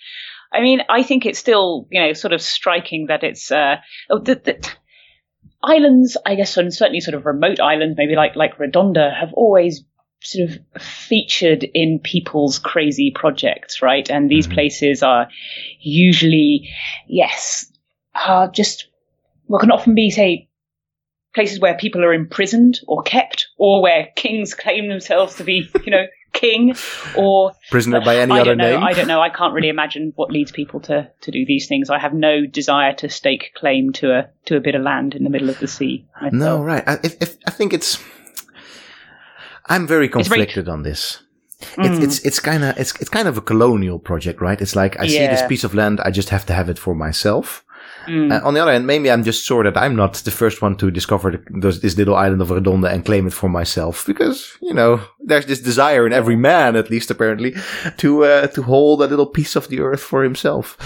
I 0.53 0.61
mean, 0.61 0.81
I 0.89 1.03
think 1.03 1.25
it's 1.25 1.39
still 1.39 1.87
you 1.89 1.99
know 1.99 2.13
sort 2.13 2.33
of 2.33 2.41
striking 2.41 3.07
that 3.07 3.23
it's 3.23 3.51
uh 3.51 3.77
oh, 4.09 4.19
the, 4.19 4.35
the 4.35 4.69
islands. 5.63 6.15
I 6.25 6.35
guess 6.35 6.55
and 6.57 6.73
certainly 6.73 6.99
sort 6.99 7.15
of 7.15 7.25
remote 7.25 7.59
islands, 7.59 7.97
maybe 7.97 8.15
like 8.15 8.35
like 8.35 8.57
Redonda, 8.57 9.17
have 9.19 9.33
always 9.33 9.83
sort 10.23 10.49
of 10.49 10.81
featured 10.81 11.63
in 11.73 11.99
people's 11.99 12.59
crazy 12.59 13.11
projects, 13.13 13.81
right? 13.81 14.09
And 14.09 14.29
these 14.29 14.45
mm-hmm. 14.45 14.53
places 14.53 15.01
are 15.01 15.27
usually, 15.79 16.69
yes, 17.07 17.71
are 18.13 18.47
just 18.47 18.87
well 19.47 19.59
can 19.59 19.71
often 19.71 19.95
be 19.95 20.11
say 20.11 20.47
places 21.33 21.59
where 21.59 21.75
people 21.77 22.03
are 22.03 22.13
imprisoned 22.13 22.79
or 22.87 23.01
kept, 23.03 23.47
or 23.57 23.81
where 23.81 24.09
kings 24.15 24.53
claim 24.53 24.87
themselves 24.87 25.35
to 25.35 25.43
be, 25.43 25.69
you 25.85 25.91
know, 25.91 26.05
king, 26.33 26.75
or 27.17 27.51
prisoner 27.69 28.01
by 28.01 28.17
any 28.17 28.33
I 28.33 28.41
other 28.41 28.55
know, 28.55 28.71
name. 28.71 28.83
I 28.83 28.93
don't 28.93 29.07
know. 29.07 29.21
I 29.21 29.29
can't 29.29 29.53
really 29.53 29.69
imagine 29.69 30.13
what 30.15 30.31
leads 30.31 30.51
people 30.51 30.79
to, 30.81 31.09
to 31.21 31.31
do 31.31 31.45
these 31.45 31.67
things. 31.67 31.89
I 31.89 31.99
have 31.99 32.13
no 32.13 32.45
desire 32.45 32.93
to 32.95 33.09
stake 33.09 33.51
claim 33.55 33.91
to 33.93 34.11
a 34.11 34.29
to 34.45 34.55
a 34.55 34.61
bit 34.61 34.75
of 34.75 34.81
land 34.81 35.13
in 35.15 35.23
the 35.23 35.29
middle 35.29 35.49
of 35.49 35.59
the 35.59 35.67
sea. 35.67 36.05
Myself. 36.15 36.33
No, 36.33 36.63
right. 36.63 36.83
I, 36.87 36.99
if, 37.03 37.37
I 37.45 37.51
think 37.51 37.73
it's. 37.73 38.01
I'm 39.67 39.87
very 39.87 40.09
conflicted 40.09 40.65
very, 40.65 40.73
on 40.73 40.83
this. 40.83 41.21
Mm. 41.75 41.85
It's 41.85 42.03
it's 42.03 42.25
it's 42.25 42.39
kind 42.39 42.63
of 42.63 42.77
it's 42.77 42.93
it's 42.99 43.09
kind 43.09 43.27
of 43.27 43.37
a 43.37 43.41
colonial 43.41 43.99
project, 43.99 44.41
right? 44.41 44.59
It's 44.59 44.75
like 44.75 44.99
I 44.99 45.03
yeah. 45.03 45.09
see 45.09 45.27
this 45.27 45.47
piece 45.47 45.63
of 45.63 45.73
land, 45.73 45.99
I 46.01 46.11
just 46.11 46.29
have 46.29 46.45
to 46.47 46.53
have 46.53 46.69
it 46.69 46.79
for 46.79 46.95
myself. 46.95 47.63
Mm. 48.07 48.31
Uh, 48.31 48.45
on 48.45 48.53
the 48.53 48.61
other 48.61 48.71
hand, 48.71 48.87
maybe 48.87 49.11
I'm 49.11 49.23
just 49.23 49.45
sure 49.45 49.63
that 49.63 49.77
I'm 49.77 49.95
not 49.95 50.13
the 50.15 50.31
first 50.31 50.61
one 50.61 50.75
to 50.77 50.91
discover 50.91 51.31
the, 51.31 51.71
this 51.71 51.97
little 51.97 52.15
island 52.15 52.41
of 52.41 52.49
Redonda 52.49 52.91
and 52.91 53.05
claim 53.05 53.27
it 53.27 53.33
for 53.33 53.49
myself, 53.49 54.05
because 54.05 54.57
you 54.61 54.73
know 54.73 55.01
there's 55.19 55.45
this 55.45 55.59
desire 55.59 56.05
in 56.07 56.13
every 56.13 56.35
man, 56.35 56.75
at 56.75 56.89
least 56.89 57.11
apparently, 57.11 57.55
to 57.97 58.23
uh, 58.25 58.47
to 58.47 58.63
hold 58.63 59.01
a 59.01 59.07
little 59.07 59.27
piece 59.27 59.55
of 59.55 59.67
the 59.67 59.79
earth 59.81 60.01
for 60.01 60.23
himself. 60.23 60.77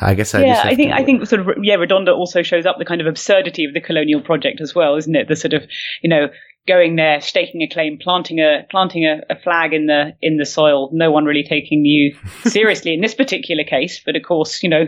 I 0.00 0.14
guess 0.14 0.34
I 0.34 0.44
yeah, 0.44 0.62
I 0.64 0.74
think 0.74 0.92
I 0.92 1.04
think 1.04 1.26
sort 1.26 1.40
of 1.40 1.48
yeah, 1.62 1.76
Redonda 1.76 2.16
also 2.16 2.42
shows 2.42 2.66
up 2.66 2.78
the 2.78 2.84
kind 2.84 3.00
of 3.00 3.06
absurdity 3.06 3.64
of 3.64 3.74
the 3.74 3.80
colonial 3.80 4.20
project 4.20 4.60
as 4.60 4.74
well, 4.74 4.96
isn't 4.96 5.14
it? 5.14 5.28
The 5.28 5.36
sort 5.36 5.54
of 5.54 5.64
you 6.02 6.10
know 6.10 6.28
going 6.66 6.96
there, 6.96 7.20
staking 7.20 7.62
a 7.62 7.68
claim, 7.68 7.98
planting 8.00 8.38
a 8.38 8.66
planting 8.70 9.04
a, 9.04 9.20
a, 9.30 9.38
flag 9.38 9.72
in 9.72 9.86
the 9.86 10.16
in 10.20 10.36
the 10.36 10.46
soil. 10.46 10.90
No 10.92 11.10
one 11.10 11.24
really 11.24 11.44
taking 11.44 11.84
you 11.84 12.16
seriously 12.44 12.94
in 12.94 13.00
this 13.00 13.14
particular 13.14 13.64
case, 13.64 14.00
but 14.04 14.16
of 14.16 14.22
course, 14.22 14.62
you 14.62 14.68
know, 14.68 14.86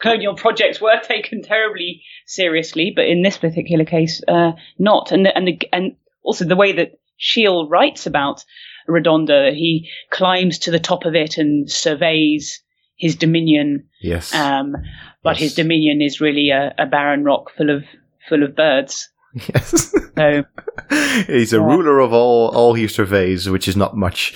colonial 0.00 0.34
projects 0.34 0.80
were 0.80 1.00
taken 1.02 1.42
terribly 1.42 2.02
seriously, 2.26 2.92
but 2.94 3.06
in 3.06 3.22
this 3.22 3.38
particular 3.38 3.84
case, 3.84 4.22
uh, 4.28 4.52
not. 4.78 5.12
And 5.12 5.26
the, 5.26 5.36
and 5.36 5.48
the, 5.48 5.58
and 5.72 5.96
also 6.22 6.44
the 6.44 6.56
way 6.56 6.72
that 6.72 6.98
Shiel 7.16 7.68
writes 7.68 8.06
about 8.06 8.44
Redonda, 8.88 9.52
he 9.52 9.90
climbs 10.10 10.60
to 10.60 10.70
the 10.70 10.78
top 10.78 11.04
of 11.04 11.14
it 11.14 11.38
and 11.38 11.70
surveys 11.70 12.62
his 12.96 13.16
dominion. 13.16 13.88
Yes. 14.00 14.34
Um, 14.34 14.76
but 15.22 15.36
yes. 15.36 15.40
his 15.40 15.54
dominion 15.54 16.00
is 16.02 16.20
really 16.20 16.50
a, 16.50 16.74
a 16.78 16.86
barren 16.86 17.24
rock 17.24 17.50
full 17.56 17.70
of 17.70 17.84
full 18.28 18.42
of 18.42 18.54
birds. 18.54 19.08
Yes. 19.34 19.94
So 20.16 20.44
he's 21.26 21.52
a 21.52 21.58
yeah. 21.58 21.64
ruler 21.64 22.00
of 22.00 22.12
all 22.12 22.48
all 22.48 22.74
he 22.74 22.88
surveys, 22.88 23.48
which 23.48 23.68
is 23.68 23.76
not 23.76 23.96
much, 23.96 24.34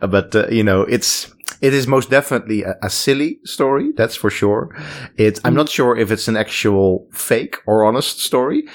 but 0.00 0.34
uh, 0.34 0.48
you 0.48 0.62
know 0.62 0.82
it's 0.82 1.32
it 1.64 1.72
is 1.72 1.86
most 1.86 2.10
definitely 2.10 2.62
a, 2.62 2.76
a, 2.82 2.90
silly 2.90 3.38
story, 3.44 3.92
that's 3.96 4.16
for 4.16 4.28
sure. 4.28 4.68
It, 5.16 5.40
I'm 5.44 5.54
not 5.54 5.70
sure 5.70 5.96
if 5.96 6.10
it's 6.10 6.28
an 6.28 6.36
actual 6.36 7.08
fake 7.10 7.56
or 7.64 7.86
honest 7.86 8.20
story. 8.20 8.68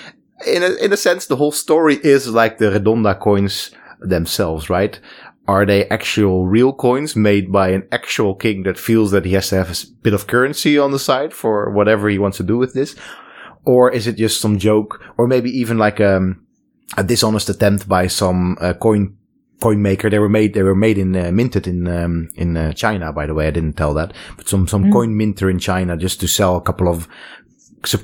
In 0.47 0.63
a, 0.63 0.71
in 0.83 0.91
a 0.91 0.97
sense, 0.97 1.27
the 1.27 1.35
whole 1.35 1.51
story 1.51 1.99
is 2.03 2.27
like 2.29 2.57
the 2.57 2.71
Redonda 2.71 3.19
coins 3.19 3.69
themselves, 3.99 4.71
right? 4.71 4.99
Are 5.47 5.67
they 5.67 5.87
actual 5.89 6.47
real 6.47 6.73
coins 6.73 7.15
made 7.15 7.51
by 7.51 7.69
an 7.69 7.87
actual 7.91 8.33
king 8.33 8.63
that 8.63 8.79
feels 8.79 9.11
that 9.11 9.25
he 9.25 9.33
has 9.33 9.49
to 9.49 9.57
have 9.57 9.69
a 9.69 9.75
bit 10.01 10.15
of 10.15 10.25
currency 10.25 10.79
on 10.79 10.89
the 10.89 10.99
side 10.99 11.31
for 11.31 11.69
whatever 11.69 12.09
he 12.09 12.17
wants 12.17 12.37
to 12.37 12.43
do 12.43 12.57
with 12.57 12.73
this? 12.73 12.95
Or 13.65 13.91
is 13.91 14.07
it 14.07 14.17
just 14.17 14.41
some 14.41 14.57
joke? 14.57 14.99
Or 15.15 15.27
maybe 15.27 15.51
even 15.51 15.77
like 15.77 16.01
um, 16.01 16.43
a 16.97 17.03
dishonest 17.03 17.49
attempt 17.49 17.87
by 17.87 18.07
some 18.07 18.57
uh, 18.59 18.73
coin 18.73 19.18
coin 19.61 19.81
maker. 19.81 20.09
They 20.09 20.19
were 20.19 20.29
made, 20.29 20.53
they 20.53 20.63
were 20.63 20.75
made 20.75 20.97
in, 20.97 21.15
uh, 21.15 21.31
minted 21.31 21.67
in, 21.67 21.87
um, 21.87 22.29
in, 22.35 22.57
uh, 22.57 22.73
China, 22.73 23.11
by 23.11 23.25
the 23.25 23.33
way. 23.33 23.47
I 23.47 23.51
didn't 23.51 23.77
tell 23.77 23.93
that, 23.95 24.13
but 24.37 24.47
some, 24.47 24.67
some 24.67 24.85
mm. 24.85 24.91
coin 24.91 25.15
minter 25.15 25.49
in 25.49 25.59
China 25.59 25.97
just 25.97 26.19
to 26.21 26.27
sell 26.27 26.55
a 26.55 26.61
couple 26.61 26.87
of 26.87 27.07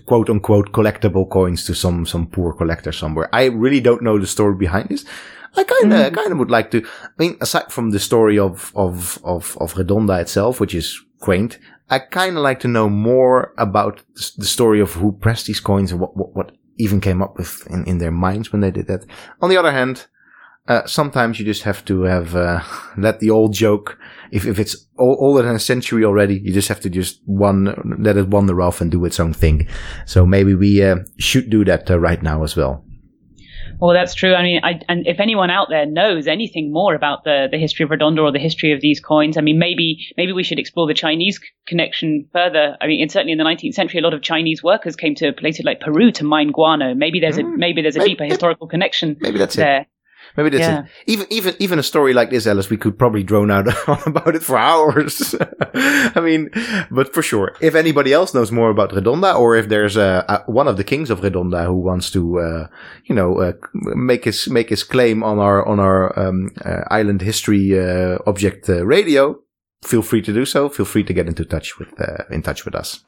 quote 0.05 0.29
unquote 0.29 0.71
collectible 0.71 1.29
coins 1.29 1.65
to 1.65 1.75
some, 1.75 2.05
some 2.05 2.27
poor 2.27 2.53
collector 2.53 2.91
somewhere. 2.91 3.29
I 3.33 3.45
really 3.45 3.81
don't 3.81 4.03
know 4.03 4.19
the 4.19 4.27
story 4.27 4.55
behind 4.55 4.89
this. 4.89 5.05
I 5.57 5.63
kind 5.63 5.93
of, 5.93 6.11
mm. 6.11 6.15
kind 6.15 6.31
of 6.31 6.37
would 6.37 6.51
like 6.51 6.71
to, 6.71 6.85
I 6.85 7.09
mean, 7.17 7.37
aside 7.39 7.71
from 7.71 7.91
the 7.91 7.99
story 7.99 8.37
of, 8.37 8.73
of, 8.75 9.19
of, 9.23 9.57
of 9.61 9.73
Redonda 9.73 10.19
itself, 10.21 10.59
which 10.59 10.75
is 10.75 11.01
quaint, 11.19 11.59
I 11.89 11.99
kind 11.99 12.35
of 12.35 12.43
like 12.43 12.59
to 12.61 12.67
know 12.67 12.89
more 12.89 13.53
about 13.57 14.01
the 14.37 14.45
story 14.45 14.81
of 14.81 14.93
who 14.93 15.11
pressed 15.13 15.45
these 15.45 15.59
coins 15.59 15.91
and 15.91 16.01
what, 16.01 16.17
what, 16.17 16.35
what 16.35 16.51
even 16.77 16.99
came 16.99 17.21
up 17.21 17.37
with 17.37 17.65
in, 17.69 17.85
in 17.85 17.99
their 17.99 18.11
minds 18.11 18.51
when 18.51 18.61
they 18.61 18.71
did 18.71 18.87
that. 18.87 19.05
On 19.41 19.49
the 19.49 19.57
other 19.57 19.71
hand, 19.71 20.07
uh, 20.67 20.85
sometimes 20.85 21.39
you 21.39 21.45
just 21.45 21.63
have 21.63 21.85
to 21.85 22.03
have 22.03 22.35
uh, 22.35 22.61
let 22.97 23.19
the 23.19 23.29
old 23.29 23.53
joke. 23.53 23.97
If 24.31 24.45
if 24.45 24.59
it's 24.59 24.87
older 24.97 25.43
than 25.43 25.55
a 25.55 25.59
century 25.59 26.03
already, 26.03 26.39
you 26.39 26.51
just 26.51 26.67
have 26.67 26.79
to 26.81 26.89
just 26.89 27.21
one 27.25 27.97
let 27.99 28.17
it 28.17 28.27
wander 28.27 28.61
off 28.61 28.81
and 28.81 28.91
do 28.91 29.05
its 29.05 29.19
own 29.19 29.33
thing. 29.33 29.67
So 30.05 30.25
maybe 30.25 30.55
we 30.55 30.83
uh, 30.83 30.97
should 31.17 31.49
do 31.49 31.63
that 31.65 31.89
uh, 31.89 31.99
right 31.99 32.21
now 32.21 32.43
as 32.43 32.55
well. 32.55 32.83
Well, 33.79 33.93
that's 33.93 34.13
true. 34.13 34.33
I 34.33 34.43
mean, 34.43 34.61
I, 34.63 34.79
and 34.87 35.05
if 35.05 35.19
anyone 35.19 35.49
out 35.49 35.67
there 35.69 35.85
knows 35.85 36.27
anything 36.27 36.71
more 36.71 36.95
about 36.95 37.23
the, 37.25 37.47
the 37.51 37.57
history 37.57 37.83
of 37.83 37.89
Redonda 37.89 38.19
or 38.19 38.31
the 38.31 38.39
history 38.39 38.71
of 38.71 38.79
these 38.79 39.01
coins, 39.01 39.37
I 39.37 39.41
mean, 39.41 39.59
maybe 39.59 40.07
maybe 40.17 40.31
we 40.31 40.43
should 40.43 40.59
explore 40.59 40.87
the 40.87 40.93
Chinese 40.93 41.39
connection 41.67 42.27
further. 42.31 42.77
I 42.79 42.87
mean, 42.87 43.07
certainly 43.09 43.33
in 43.33 43.37
the 43.37 43.43
19th 43.43 43.73
century, 43.73 43.99
a 43.99 44.03
lot 44.03 44.13
of 44.13 44.21
Chinese 44.21 44.63
workers 44.63 44.95
came 44.95 45.13
to 45.15 45.33
places 45.33 45.65
like 45.65 45.81
Peru 45.81 46.11
to 46.13 46.23
mine 46.23 46.51
guano. 46.51 46.95
Maybe 46.95 47.19
there's 47.19 47.37
a 47.37 47.43
mm. 47.43 47.57
maybe 47.57 47.81
there's 47.81 47.97
a 47.97 47.99
maybe, 47.99 48.11
deeper 48.11 48.23
historical 48.23 48.67
connection. 48.67 49.17
Maybe 49.19 49.37
that's 49.37 49.55
there. 49.55 49.81
it. 49.81 49.87
Maybe 50.37 50.49
that's 50.49 50.61
yeah. 50.61 50.79
it. 50.83 50.85
Even 51.07 51.27
even 51.29 51.55
even 51.59 51.79
a 51.79 51.83
story 51.83 52.13
like 52.13 52.29
this, 52.29 52.45
Alice, 52.45 52.69
we 52.69 52.77
could 52.77 52.99
probably 52.99 53.23
drone 53.23 53.51
out 53.51 53.67
about 54.05 54.35
it 54.35 54.43
for 54.43 54.57
hours. 54.57 55.35
I 55.73 56.19
mean, 56.21 56.49
but 56.91 57.13
for 57.13 57.21
sure, 57.21 57.55
if 57.61 57.75
anybody 57.75 58.11
else 58.11 58.33
knows 58.33 58.51
more 58.51 58.69
about 58.69 58.91
Redonda, 58.91 59.37
or 59.37 59.55
if 59.55 59.69
there's 59.69 59.95
a, 59.95 60.25
a 60.27 60.51
one 60.51 60.67
of 60.67 60.77
the 60.77 60.83
kings 60.83 61.09
of 61.09 61.21
Redonda 61.21 61.65
who 61.65 61.79
wants 61.79 62.11
to, 62.11 62.39
uh, 62.39 62.67
you 63.05 63.15
know, 63.15 63.39
uh, 63.39 63.53
make 63.73 64.25
his 64.25 64.49
make 64.49 64.69
his 64.69 64.83
claim 64.83 65.23
on 65.23 65.39
our 65.39 65.65
on 65.65 65.79
our 65.79 66.17
um, 66.19 66.51
uh, 66.65 66.81
island 66.91 67.21
history 67.21 67.79
uh, 67.79 68.17
object 68.27 68.69
uh, 68.69 68.85
radio, 68.85 69.39
feel 69.83 70.01
free 70.01 70.21
to 70.21 70.33
do 70.33 70.45
so. 70.45 70.67
Feel 70.69 70.85
free 70.85 71.03
to 71.03 71.13
get 71.13 71.27
into 71.27 71.45
touch 71.45 71.79
with 71.79 71.89
uh, 71.99 72.23
in 72.29 72.41
touch 72.41 72.65
with 72.65 72.75
us. 72.75 73.05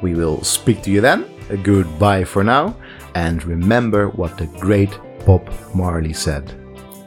We 0.00 0.14
will 0.14 0.42
speak 0.42 0.80
to 0.84 0.90
you 0.90 1.02
then. 1.02 1.26
A 1.50 1.58
Goodbye 1.58 2.24
for 2.24 2.42
now. 2.42 2.74
And 3.14 3.44
remember 3.44 4.08
what 4.08 4.38
the 4.38 4.46
great 4.46 4.98
Bob 5.26 5.46
Marley 5.74 6.14
said. 6.14 6.54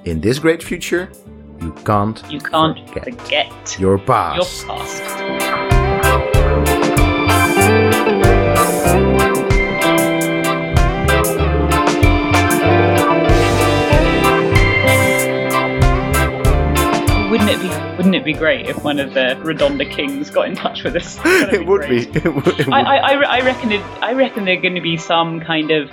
In 0.06 0.22
this 0.22 0.38
great 0.38 0.62
future, 0.62 1.10
you 1.62 1.72
can't 1.86 2.22
You 2.32 2.40
can't 2.40 2.78
forget, 2.90 3.16
forget 3.18 3.80
your 3.80 3.98
your 3.98 4.06
past. 4.06 4.66
past. 4.68 6.06
Wouldn't 17.30 17.50
it 17.50 17.60
be 17.60 17.68
wouldn't 17.98 18.16
it 18.16 18.24
be 18.24 18.34
great 18.34 18.68
if 18.68 18.82
one 18.84 19.00
of 19.00 19.14
the 19.14 19.36
Redonda 19.44 19.90
kings 19.90 20.30
got 20.30 20.48
in 20.48 20.56
touch 20.56 20.84
with 20.84 20.96
us? 20.96 21.20
It 21.26 21.66
would 21.66 21.90
be. 21.90 21.98
It 22.24 22.34
would, 22.34 22.48
it 22.48 22.66
would 22.68 22.74
I, 22.74 22.82
I, 22.82 22.98
I 22.98 23.38
I 23.38 23.42
reckon 23.42 23.72
it, 23.72 23.82
I 24.02 24.14
reckon 24.14 24.46
they're 24.46 24.62
going 24.62 24.76
to 24.76 24.82
be 24.82 24.96
some 24.96 25.42
kind 25.42 25.72
of 25.72 25.90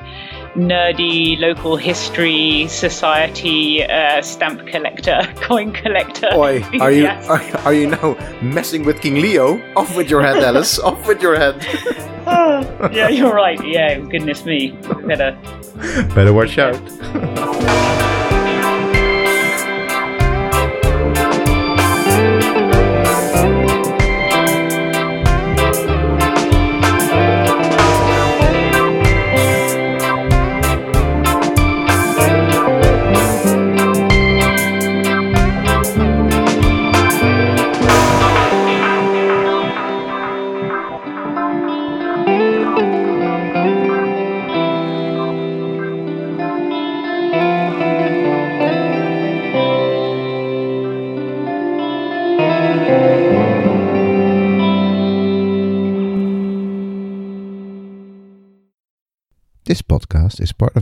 nerdy 0.54 1.38
local 1.38 1.76
history 1.76 2.66
society 2.68 3.84
uh, 3.84 4.20
stamp 4.22 4.66
collector, 4.66 5.22
coin 5.36 5.72
collector. 5.72 6.28
Oi, 6.34 6.62
are 6.80 6.92
you 6.92 7.06
are, 7.06 7.42
are 7.64 7.74
you 7.74 7.88
now 7.88 8.16
messing 8.42 8.84
with 8.84 9.00
King 9.00 9.16
Leo? 9.16 9.60
Off 9.76 9.96
with 9.96 10.10
your 10.10 10.22
head, 10.22 10.36
Alice. 10.50 10.78
Off 10.78 11.06
with 11.06 11.22
your 11.22 11.36
head. 11.36 11.56
Ah, 12.26 12.90
yeah, 12.92 13.08
you're 13.08 13.34
right. 13.34 13.64
Yeah, 13.66 13.98
goodness 13.98 14.44
me. 14.44 14.72
Better. 15.06 15.36
Better 16.14 16.32
watch 16.32 16.58
out. 16.58 18.01